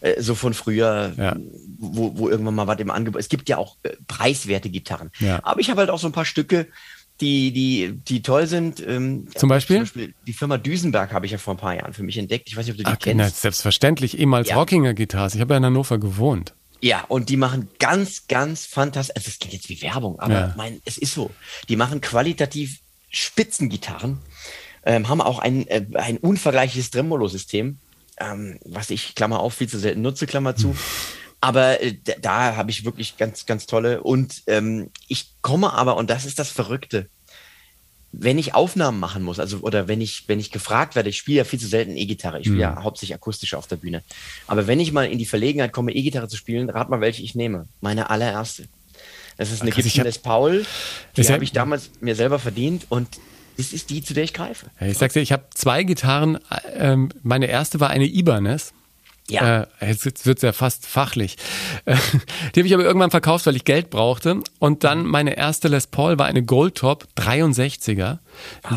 [0.00, 1.36] äh, so von früher, Ja.
[1.78, 3.20] wo, wo irgendwann mal was im Angebot.
[3.20, 5.10] Es gibt ja auch äh, preiswerte Gitarren.
[5.20, 5.40] Ja.
[5.42, 6.66] Aber ich habe halt auch so ein paar Stücke,
[7.20, 8.80] die, die, die toll sind.
[8.86, 9.76] Ähm, Zum Beispiel?
[9.76, 12.48] Zum Beispiel die Firma Düsenberg habe ich ja vor ein paar Jahren für mich entdeckt.
[12.48, 13.42] Ich weiß nicht, ob du die Ach, na, kennst.
[13.42, 14.56] selbstverständlich, ehemals Ja.
[14.56, 15.34] Rockinger Gitarres.
[15.34, 16.54] Ich habe ja in Hannover gewohnt.
[16.82, 19.14] Ja, und die machen ganz, ganz fantastisch.
[19.16, 20.54] Also, es klingt jetzt wie Werbung, aber Ja.
[20.56, 21.30] mein, es ist so.
[21.68, 24.18] Die machen qualitativ Spitzengitarren,
[24.84, 27.78] ähm, haben auch ein, äh, ein unvergleichliches Tremolo-System,
[28.18, 30.76] ähm, was ich, Klammer auf, viel zu selten nutze, Klammer zu.
[31.40, 34.02] Aber äh, da, da habe ich wirklich ganz, ganz tolle.
[34.02, 37.08] Und ähm, ich komme aber, und das ist das Verrückte,
[38.12, 41.38] wenn ich Aufnahmen machen muss, also oder wenn ich, wenn ich gefragt werde, ich spiele
[41.38, 44.02] ja viel zu selten E-Gitarre, ich spiele ja hauptsächlich akustisch auf der Bühne.
[44.46, 47.34] Aber wenn ich mal in die Verlegenheit komme, E-Gitarre zu spielen, rat mal, welche ich
[47.34, 47.66] nehme.
[47.80, 48.64] Meine allererste.
[49.36, 50.66] Das ist eine Krass, Gibson Les Paul,
[51.16, 53.08] die habe ich damals mir selber verdient und
[53.56, 54.66] das ist die, zu der ich greife.
[54.80, 56.36] Ich sag's dir, ich habe zwei Gitarren.
[56.50, 58.72] äh, Ähm, meine erste war eine Ibanez.
[59.30, 59.62] Ja.
[59.62, 61.36] Äh, jetzt jetzt wird's ja fast fachlich.
[61.84, 61.96] Äh,
[62.54, 64.40] die habe ich aber irgendwann verkauft, weil ich Geld brauchte.
[64.58, 68.18] Und dann meine erste Les Paul war eine Goldtop 63er.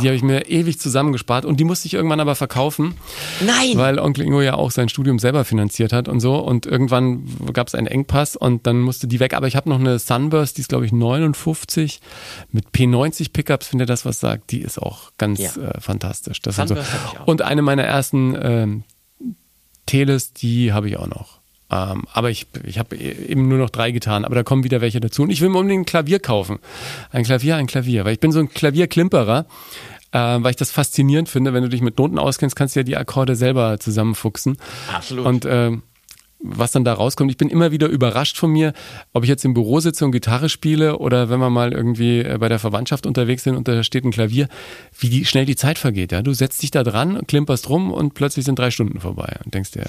[0.01, 2.95] Die habe ich mir ewig zusammengespart und die musste ich irgendwann aber verkaufen.
[3.41, 3.75] Nein!
[3.77, 6.37] Weil Onkel Ingo ja auch sein Studium selber finanziert hat und so.
[6.37, 9.33] Und irgendwann gab es einen Engpass und dann musste die weg.
[9.33, 12.01] Aber ich habe noch eine Sunburst, die ist glaube ich 59
[12.51, 14.51] mit P90 Pickups, wenn ihr das was sagt.
[14.51, 15.51] Die ist auch ganz Ja.
[15.55, 16.41] äh, fantastisch.
[16.41, 16.65] Das so.
[16.65, 16.89] Sunburst
[17.21, 17.27] auch.
[17.27, 18.83] Und eine meiner ersten ähm,
[19.85, 21.39] Teles, die habe ich auch noch.
[21.71, 24.99] Ähm, aber ich, ich habe eben nur noch drei Gitarren, aber da kommen wieder welche
[24.99, 25.23] dazu.
[25.23, 26.59] Und ich will mir unbedingt ein Klavier kaufen.
[27.11, 28.05] Ein Klavier, ein Klavier.
[28.05, 29.45] Weil ich bin so ein Klavierklimperer,
[30.11, 31.53] äh, weil ich das faszinierend finde.
[31.53, 34.57] Wenn du dich mit Noten auskennst, kannst du ja die Akkorde selber zusammenfuchsen.
[34.93, 35.25] Absolut.
[35.25, 35.83] Und ähm,
[36.45, 38.73] was dann da rauskommt, ich bin immer wieder überrascht von mir,
[39.13, 42.37] ob ich jetzt im Büro sitze und Gitarre spiele oder wenn wir mal irgendwie äh,
[42.37, 44.47] bei der Verwandtschaft unterwegs sind und da steht ein Klavier,
[44.99, 46.11] wie die, schnell die Zeit vergeht.
[46.11, 46.21] Ja?
[46.21, 49.71] Du setzt dich da dran, klimperst rum und plötzlich sind drei Stunden vorbei und denkst
[49.71, 49.85] dir,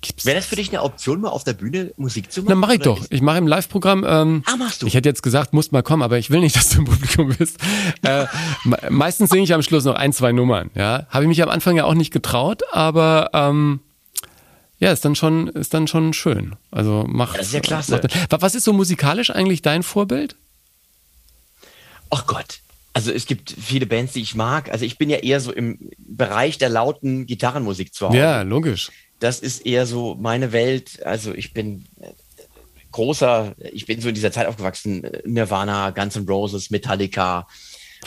[0.00, 2.48] gibt's Wäre das für dich eine Option, mal auf der Bühne Musik zu machen?
[2.50, 3.04] na, mach ich doch.
[3.10, 4.04] Ich mache im Live-Programm.
[4.08, 4.86] Ähm, Ah, machst du?
[4.86, 7.34] Ich hätte jetzt gesagt, musst mal kommen, aber ich will nicht, dass du im Publikum
[7.36, 7.58] bist.
[8.02, 8.24] Äh,
[8.64, 10.70] me- meistens singe ich am Schluss noch ein, zwei Nummern.
[10.74, 13.80] Ja, habe ich mich am Anfang ja auch nicht getraut, aber ähm,
[14.78, 16.54] ja, ist dann schon, ist dann schon schön.
[16.70, 17.32] Also mach.
[17.32, 18.00] Ja, das ist ja klasse.
[18.30, 20.36] Mach, was ist so musikalisch eigentlich dein Vorbild?
[22.10, 22.60] Ach Gott.
[22.92, 24.70] Also es gibt viele Bands, die ich mag.
[24.70, 28.18] Also ich bin ja eher so im Bereich der lauten Gitarrenmusik zu Hause.
[28.18, 28.90] Ja, logisch.
[29.20, 31.04] Das ist eher so meine Welt.
[31.04, 32.10] Also ich bin äh,
[32.92, 35.04] großer, ich bin so in dieser Zeit aufgewachsen.
[35.04, 37.46] äh, Nirvana, Guns N' Roses, Metallica,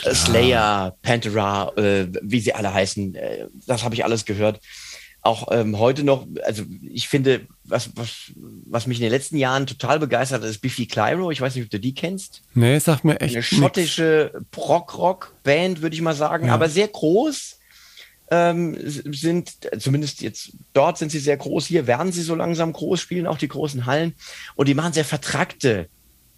[0.03, 3.17] äh, Slayer, Pantera, äh, wie sie alle heißen.
[3.67, 4.59] Das habe ich alles gehört.
[5.23, 8.31] Auch ähm, heute noch, also ich finde, was, was,
[8.65, 11.29] was mich in den letzten Jahren total begeistert hat, ist Biffy Clyro.
[11.29, 13.35] Ich weiß nicht, ob du die kennst Nee, sag mir echt.
[13.35, 17.59] eine schottische Prog-Rock-Band, würde ich mal sagen, aber sehr groß.
[18.31, 22.99] Ähm, sind, zumindest jetzt dort sind sie sehr groß, hier werden sie so langsam groß,
[22.99, 24.15] spielen auch die großen Hallen
[24.55, 25.89] und die machen sehr vertrackte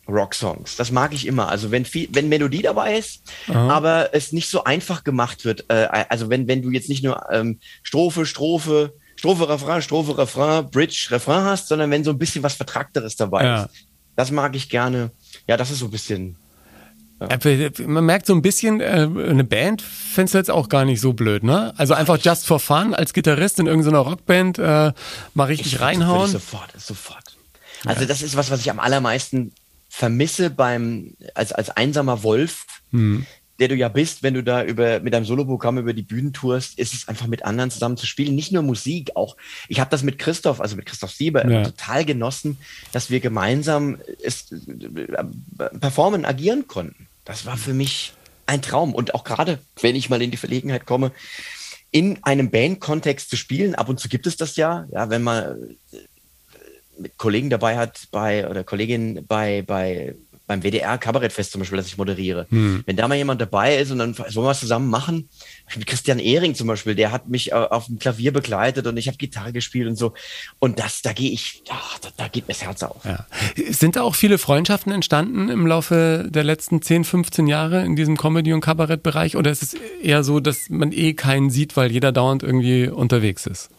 [0.07, 0.75] Rock-Songs.
[0.75, 1.49] Das mag ich immer.
[1.49, 5.65] Also wenn viel, wenn Melodie dabei ist, aber es nicht so einfach gemacht wird.
[5.69, 10.69] Äh, also wenn, wenn du jetzt nicht nur ähm, Strophe, Strophe, Strophe, Refrain, Strophe, Refrain,
[10.69, 13.63] Bridge, Refrain hast, sondern wenn so ein bisschen was Vertrackteres dabei Ja.
[13.63, 13.69] ist.
[14.15, 15.11] Das mag ich gerne.
[15.47, 16.35] Ja, das ist so ein bisschen
[17.19, 20.99] Äh, Man merkt so ein bisschen, äh, eine Band findest du jetzt auch gar nicht
[20.99, 21.73] so blöd, ne?
[21.77, 24.91] Also einfach just for fun als Gitarrist in irgendeiner Rockband äh,
[25.33, 26.25] mal richtig Würde reinhauen.
[26.25, 27.37] Ich sofort, sofort.
[27.85, 29.53] Also das ist was, was ich am allermeisten
[29.95, 33.27] vermisse beim als als einsamer Wolf, Hm.
[33.59, 36.79] der du ja bist, wenn du da über mit deinem Soloprogramm über die Bühnen tourst,
[36.79, 38.33] ist es einfach mit anderen zusammen zu spielen.
[38.33, 39.37] Nicht nur Musik, auch
[39.67, 41.63] ich habe das mit Christoph, also mit Christoph Sieber, ja.
[41.63, 42.57] total genossen,
[42.91, 47.07] dass wir gemeinsam es, äh, performen, agieren konnten.
[47.23, 48.13] Das war für mich
[48.47, 48.95] ein Traum.
[48.95, 51.11] Und auch gerade, wenn ich mal in die Verlegenheit komme,
[51.91, 55.75] in einem Band-Kontext zu spielen, ab und zu gibt es das ja, ja, wenn man
[55.91, 55.97] äh,
[57.17, 60.15] Kollegen dabei hat bei oder Kolleginnen bei, bei
[60.45, 62.47] beim WDR Kabarettfest zum Beispiel, das ich moderiere.
[62.49, 62.83] Hm.
[62.85, 65.29] Wenn da mal jemand dabei ist und dann wollen wir was zusammen machen,
[65.75, 69.17] mit Christian Ehring zum Beispiel, der hat mich auf dem Klavier begleitet und ich habe
[69.17, 70.13] Gitarre gespielt und so.
[70.59, 73.03] Und das, da gehe ich, ach, da, da, geht mir das Herz auf.
[73.05, 73.25] Ja.
[73.69, 78.17] Sind da auch viele Freundschaften entstanden im Laufe der letzten 10, 15 Jahre in diesem
[78.17, 79.37] Comedy- und Kabarettbereich?
[79.37, 83.45] Oder ist es eher so, dass man eh keinen sieht, weil jeder dauernd irgendwie unterwegs
[83.45, 83.69] ist?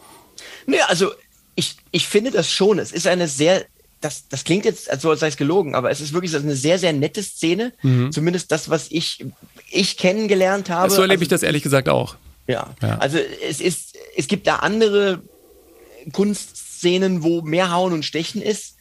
[0.65, 1.11] Nee, also
[1.55, 2.79] ich, ich finde das schon.
[2.79, 3.65] Es ist eine sehr
[4.01, 6.93] das, das klingt jetzt, als sei es gelogen, aber es ist wirklich eine sehr, sehr
[6.93, 7.73] nette Szene.
[7.81, 8.11] Mhm.
[8.11, 9.25] Zumindest das, was ich,
[9.71, 10.91] ich kennengelernt habe.
[10.91, 12.15] So erlebe also, ich das ehrlich gesagt auch.
[12.45, 12.75] Ja.
[12.81, 12.97] ja.
[12.99, 15.23] Also es ist, es gibt da andere
[16.11, 18.74] Kunstszenen, wo mehr Hauen und Stechen ist.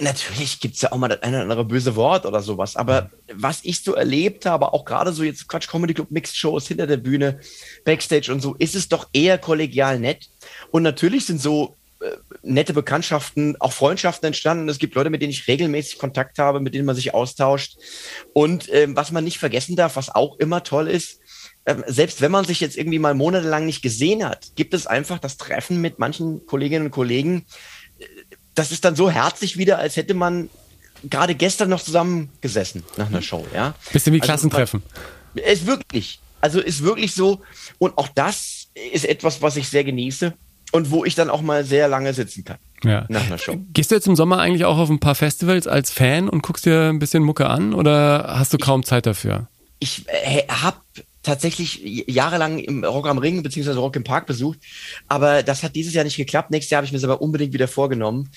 [0.00, 3.10] Natürlich gibt es ja auch mal das eine oder andere böse Wort oder sowas, aber
[3.34, 6.86] was ich so erlebt habe, auch gerade so jetzt Quatsch Comedy Club Mixed Shows hinter
[6.86, 7.38] der Bühne,
[7.84, 10.30] Backstage und so, ist es doch eher kollegial nett.
[10.70, 14.68] Und natürlich sind so äh, nette Bekanntschaften, auch Freundschaften entstanden.
[14.68, 17.76] Es gibt Leute, mit denen ich regelmäßig Kontakt habe, mit denen man sich austauscht.
[18.32, 21.20] Und ähm, was man nicht vergessen darf, was auch immer toll ist,
[21.64, 25.18] ähm, selbst wenn man sich jetzt irgendwie mal monatelang nicht gesehen hat, gibt es einfach
[25.20, 27.46] das Treffen mit manchen Kolleginnen und Kollegen.
[28.54, 30.50] Das ist dann so herzlich wieder, als hätte man
[31.08, 33.46] gerade gestern noch zusammengesessen nach einer Show.
[33.54, 33.74] Ja?
[33.92, 34.82] Bisschen wie also, Klassentreffen.
[35.34, 36.20] Ist wirklich.
[36.40, 37.40] Also ist wirklich so.
[37.78, 40.34] Und auch das ist etwas, was ich sehr genieße
[40.72, 42.58] und wo ich dann auch mal sehr lange sitzen kann.
[42.82, 43.04] Ja.
[43.08, 43.56] Nach einer Show.
[43.72, 46.66] Gehst du jetzt im Sommer eigentlich auch auf ein paar Festivals als Fan und guckst
[46.66, 49.48] dir ein bisschen Mucke an oder hast du kaum ich, Zeit dafür?
[49.78, 50.78] Ich äh, habe
[51.22, 53.72] tatsächlich jahrelang im Rock am Ring bzw.
[53.72, 54.58] Rock im Park besucht,
[55.08, 56.50] aber das hat dieses Jahr nicht geklappt.
[56.50, 58.30] Nächstes Jahr habe ich mir das aber unbedingt wieder vorgenommen.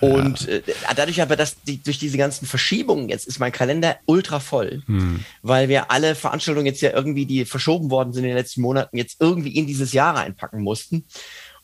[0.00, 0.54] Und ja.
[0.54, 0.62] äh,
[0.94, 5.24] dadurch aber, dass die, durch diese ganzen Verschiebungen jetzt ist mein Kalender ultra voll, hm.
[5.42, 8.96] weil wir alle Veranstaltungen jetzt ja irgendwie, die verschoben worden sind in den letzten Monaten,
[8.96, 11.04] jetzt irgendwie in dieses Jahr reinpacken mussten.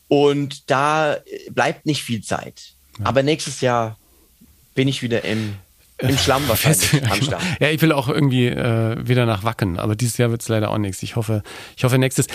[0.07, 1.17] Und da
[1.49, 2.73] bleibt nicht viel Zeit.
[2.99, 3.05] Ja.
[3.05, 3.97] Aber nächstes Jahr
[4.75, 5.55] bin ich wieder im
[5.97, 9.95] im Schlamm wahrscheinlich Fest, am Ja, ich will auch irgendwie äh, wieder nach Wacken, aber
[9.95, 11.01] dieses Jahr wird es leider auch nichts.
[11.03, 11.41] Ich hoffe,
[11.77, 12.27] ich hoffe nächstes.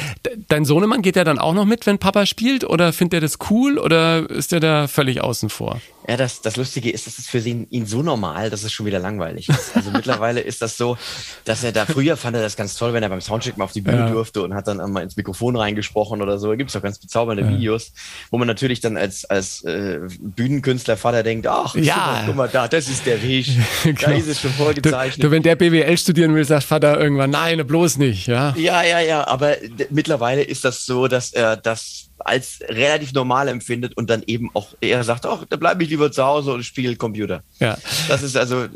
[0.48, 3.38] Dein Sohnemann geht der dann auch noch mit, wenn Papa spielt, oder findet er das
[3.50, 5.80] cool oder ist er da völlig außen vor?
[6.11, 8.84] Ja, das, das Lustige ist, das ist für ihn, ihn so normal, dass es schon
[8.84, 9.76] wieder langweilig ist.
[9.76, 10.98] Also mittlerweile ist das so,
[11.44, 13.70] dass er da früher fand er das ganz toll, wenn er beim Soundcheck mal auf
[13.70, 14.11] die Bühne ja.
[14.11, 16.48] durfte und hat dann mal ins Mikrofon reingesprochen oder so.
[16.48, 17.50] Da gibt es auch ganz bezaubernde ja.
[17.50, 17.92] Videos,
[18.32, 22.24] wo man natürlich dann als, als äh, Bühnenkünstler Vater denkt, ach, ja.
[22.26, 23.46] guck mal da, das ist der Weg.
[23.84, 24.00] genau.
[24.00, 25.22] Da ist es schon vorgezeichnet.
[25.22, 28.52] Du, du, wenn der BWL studieren will, sagt Vater irgendwann, nein, bloß nicht, ja.
[28.56, 29.58] Ja, ja, ja, aber
[29.90, 34.74] mittlerweile ist das so, dass er das als relativ normal empfindet und dann eben auch
[34.80, 37.42] eher sagt, ach, da bleibe ich lieber zu Hause und spiele Computer.
[37.58, 37.76] Ja.
[38.08, 38.66] Das ist also,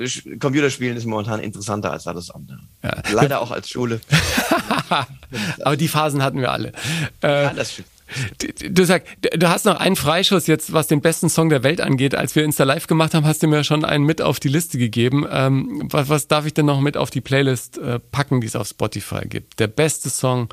[0.41, 2.61] Computerspielen ist momentan interessanter als alles andere.
[2.83, 2.95] Ja.
[3.13, 4.01] Leider auch als Schule.
[5.63, 6.73] Aber die Phasen hatten wir alle.
[7.23, 7.89] Äh, ja, das stimmt.
[8.71, 12.15] Du sagst, du hast noch einen Freischuss jetzt, was den besten Song der Welt angeht.
[12.15, 14.79] Als wir Insta Live gemacht haben, hast du mir schon einen mit auf die Liste
[14.79, 15.27] gegeben.
[15.29, 18.57] Ähm, was, was, darf ich denn noch mit auf die Playlist äh, packen, die es
[18.57, 19.59] auf Spotify gibt?
[19.59, 20.49] Der beste Song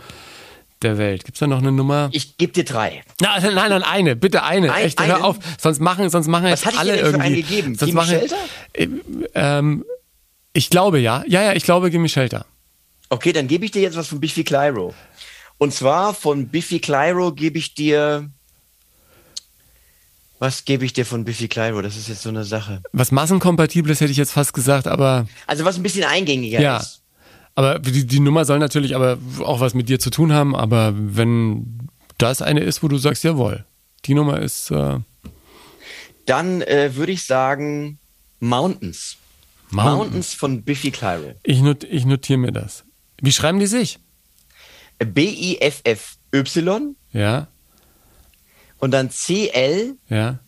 [0.83, 1.25] der Welt.
[1.25, 2.09] Gibt es da noch eine Nummer?
[2.11, 3.03] Ich gebe dir drei.
[3.21, 4.15] Na, nein, nein, eine.
[4.15, 4.73] Bitte eine.
[4.73, 5.37] Ein, Echt, hör auf.
[5.59, 7.19] Sonst machen, sonst machen Was jetzt alle irgendwie.
[7.19, 7.75] Was einen gegeben?
[7.75, 8.19] Sonst machen?
[8.73, 8.87] Äh,
[9.35, 9.85] ähm,
[10.53, 11.23] ich glaube ja.
[11.27, 12.45] Ja, ja, ich glaube Gimme Shelter.
[13.09, 14.93] Okay, dann gebe ich dir jetzt was von Biffy Clyro.
[15.57, 18.29] Und zwar von Biffy Clyro gebe ich dir.
[20.39, 21.81] Was gebe ich dir von Biffy Clyro?
[21.81, 22.81] Das ist jetzt so eine Sache.
[22.93, 25.27] Was massenkompatibles hätte ich jetzt fast gesagt, aber.
[25.45, 26.77] Also was ein bisschen eingängiger ja.
[26.77, 27.00] ist.
[27.55, 30.93] Aber die, die Nummer soll natürlich aber auch was mit dir zu tun haben, aber
[30.95, 33.65] wenn das eine ist, wo du sagst, jawohl,
[34.05, 34.71] die Nummer ist.
[34.71, 34.99] Äh
[36.25, 37.99] Dann äh, würde ich sagen
[38.39, 39.17] Mountains.
[39.69, 39.97] Mountains.
[39.97, 41.33] Mountains von Biffy Clyro.
[41.43, 42.83] Ich, not, ich notiere mir das.
[43.21, 43.99] Wie schreiben die sich?
[44.99, 46.95] B-I-F-F-Y.
[47.11, 47.47] Ja.
[48.79, 49.95] Und dann C-L.
[50.09, 50.39] Ja.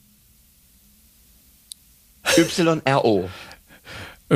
[2.37, 3.29] Y-R-O.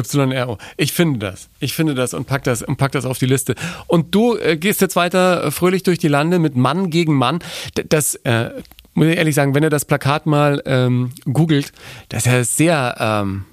[0.04, 0.58] YRO.
[0.78, 1.50] Ich finde das.
[1.60, 3.56] Ich finde das und pack das und pack das auf die Liste.
[3.88, 7.40] Und du äh, gehst jetzt weiter äh, fröhlich durch die Lande mit Mann gegen Mann.
[7.90, 8.52] Das äh,
[8.94, 11.72] muss ich ehrlich sagen, wenn ihr das Plakat mal ähm, googelt,
[12.10, 13.46] das ist ja sehr ähm,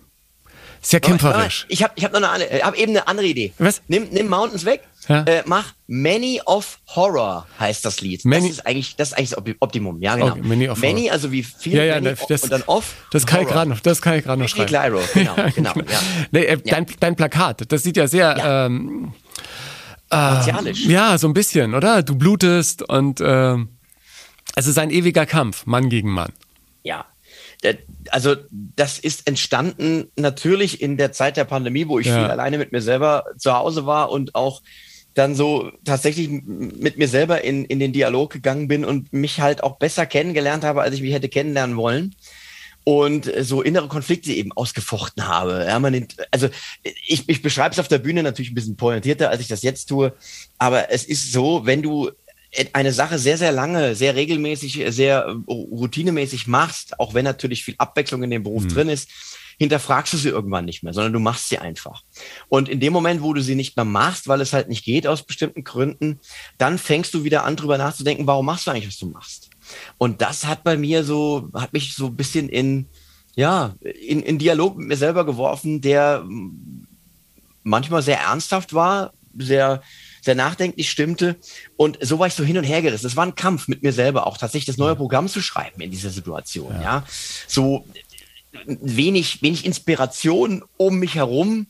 [0.87, 1.65] Sehr kämpferisch.
[1.69, 3.53] Ich habe ich hab noch eine, ich hab eben eine andere Idee.
[3.59, 3.81] Was?
[3.89, 4.83] Nimm, nimm Mountains weg.
[5.09, 5.23] Ja.
[5.25, 8.25] Äh, mach Many of Horror heißt das Lied.
[8.25, 10.01] Many- das ist eigentlich das ist eigentlich das Opti- Optimum.
[10.03, 10.29] Ja, genau.
[10.33, 11.11] Okay, Many of Horror.
[11.13, 12.95] also wie viel Ja, ja, Many das, und dann off.
[13.11, 13.55] das kann ich Horror.
[13.55, 14.73] gerade noch, das kann ich gerade noch schreiben.
[14.73, 15.73] Lyro, genau, genau.
[15.91, 16.01] Ja.
[16.31, 18.67] Nee, äh, dein, dein Plakat, das sieht ja sehr, Ja.
[18.67, 19.13] ähm,
[20.11, 20.85] Martialisch.
[20.87, 22.03] ja, so ein bisschen, oder?
[22.03, 23.69] Du blutest und ähm,
[24.55, 26.33] es ist ein ewiger Kampf, Mann gegen Mann.
[26.83, 27.07] Ja.
[28.11, 32.19] Also das ist entstanden natürlich in der Zeit der Pandemie, wo ich Ja.
[32.19, 34.63] viel alleine mit mir selber zu Hause war und auch
[35.15, 39.63] dann so tatsächlich mit mir selber in, in den Dialog gegangen bin und mich halt
[39.63, 42.15] auch besser kennengelernt habe, als ich mich hätte kennenlernen wollen.
[42.87, 45.65] Und so innere Konflikte eben ausgefochten habe.
[45.67, 46.51] Ja, man also
[46.83, 49.87] ich, ich beschreibe es auf der Bühne natürlich ein bisschen pointierter, als ich das jetzt
[49.87, 50.13] tue.
[50.59, 52.11] Aber es ist so, wenn du
[52.73, 57.75] eine Sache sehr, sehr lange, sehr regelmäßig, sehr äh, routinemäßig machst, auch wenn natürlich viel
[57.79, 59.09] Abwechslung in dem Beruf drin ist,
[59.59, 62.03] hinterfragst du sie irgendwann nicht mehr, sondern du machst sie einfach.
[62.49, 65.07] Und in dem Moment, wo du sie nicht mehr machst, weil es halt nicht geht
[65.07, 66.21] aus bestimmten Gründen,
[66.59, 69.51] dann fängst du wieder an, drüber nachzudenken, warum machst du eigentlich, was du machst?
[69.99, 72.87] Und das hat bei mir so, hat mich so ein bisschen in,
[73.37, 76.25] ja, in, in Dialog mit mir selber geworfen, der
[77.63, 79.83] manchmal sehr ernsthaft war, sehr,
[80.25, 81.37] sehr nachdenklich stimmte.
[81.77, 83.07] Und so war ich so hin und her gerissen.
[83.07, 85.91] Es war ein Kampf mit mir selber, auch tatsächlich das neue Programm zu schreiben in
[85.91, 86.75] dieser Situation.
[86.81, 87.05] Ja,
[87.47, 87.85] so
[88.67, 91.67] wenig, wenig Inspiration um mich herum.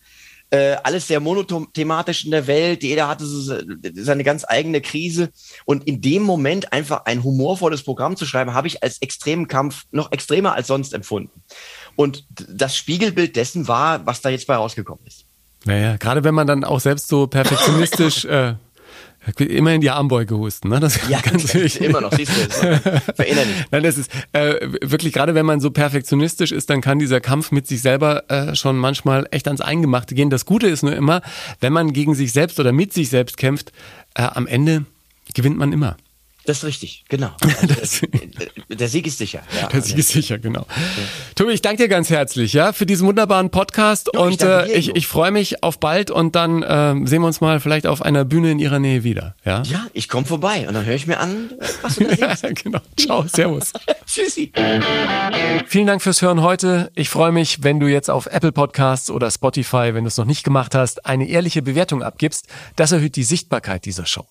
[0.51, 2.85] Äh, alles sehr monothematisch in der Welt.
[2.85, 5.31] Jeder hatte so se- seine ganz eigene Krise.
[5.65, 9.85] Und in dem Moment einfach ein humorvolles Programm zu schreiben, habe ich als extremen Kampf
[9.91, 11.43] noch extremer als sonst empfunden.
[11.97, 15.24] Und das Spiegelbild dessen war, was da jetzt bei rausgekommen ist.
[15.65, 18.55] Naja, gerade wenn man dann auch selbst so perfektionistisch äh,
[19.39, 20.81] immerhin die Armbeuge husten, ne?
[20.81, 21.81] Das Ja, ganz wichtig.
[21.81, 22.81] immer noch, siehst du.
[23.17, 23.55] Verinnerlich.
[23.71, 27.51] Nein, das ist äh, wirklich gerade, wenn man so perfektionistisch ist, dann kann dieser Kampf
[27.51, 30.29] mit sich selber äh, schon manchmal echt ans Eingemachte gehen.
[30.29, 31.23] Das Gute ist nur immer,
[31.61, 33.73] wenn man gegen sich selbst oder mit sich selbst kämpft,
[34.15, 34.85] äh, am Ende
[35.33, 35.97] gewinnt man immer.
[36.47, 37.31] Das ist richtig, genau.
[37.43, 38.09] Also, Das- äh,
[38.77, 39.43] der Sieg ist sicher.
[39.61, 40.67] Ja, Das ist sicher, genau.
[41.35, 44.67] Tobi, ich danke dir ganz herzlich, ja, für diesen wunderbaren Podcast Jo, ich und äh,
[44.73, 44.99] ich, Ingo.
[44.99, 48.25] ich freue mich auf bald und dann ähm, sehen wir uns mal vielleicht auf einer
[48.25, 49.63] Bühne in Ihrer Nähe wieder, ja?
[49.63, 51.51] ja, ich komme vorbei und dann höre ich mir an,
[51.83, 52.45] was du da singst.
[52.65, 52.81] genau.
[52.99, 53.73] Ciao, servus.
[54.07, 54.53] Tschüssi.
[55.67, 56.91] Vielen Dank fürs Hören heute.
[56.95, 60.25] Ich freue mich, wenn du jetzt auf Apple Podcasts oder Spotify, wenn du es noch
[60.27, 62.47] nicht gemacht hast, eine ehrliche Bewertung abgibst.
[62.77, 64.27] Das erhöht die Sichtbarkeit dieser Show.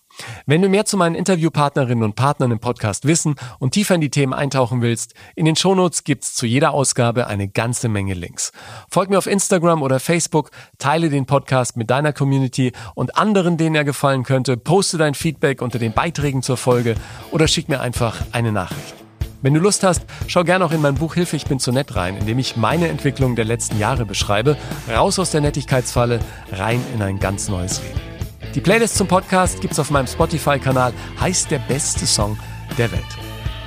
[0.45, 4.09] Wenn du mehr zu meinen Interviewpartnerinnen und Partnern im Podcast wissen und tiefer in die
[4.09, 8.51] Themen eintauchen willst, in den Shownotes gibt's zu jeder Ausgabe eine ganze Menge Links.
[8.89, 13.75] Folg mir auf Instagram oder Facebook, teile den Podcast mit deiner Community und anderen, denen
[13.75, 16.95] er gefallen könnte, poste dein Feedback unter den Beiträgen zur Folge
[17.31, 18.95] oder schick mir einfach eine Nachricht.
[19.41, 21.97] Wenn du Lust hast, schau gerne auch in mein Buch Hilfe, ich bin zu nett
[21.97, 24.55] rein, in dem ich meine Entwicklung der letzten Jahre beschreibe,
[24.89, 26.19] raus aus der Nettigkeitsfalle,
[26.53, 28.12] rein in ein ganz neues Leben.
[28.55, 32.37] Die Playlist zum Podcast gibt's auf meinem Spotify-Kanal, heißt der beste Song
[32.77, 33.01] der Welt.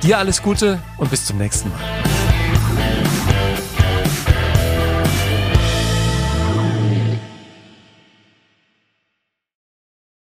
[0.01, 1.79] Dir alles Gute und bis zum nächsten Mal.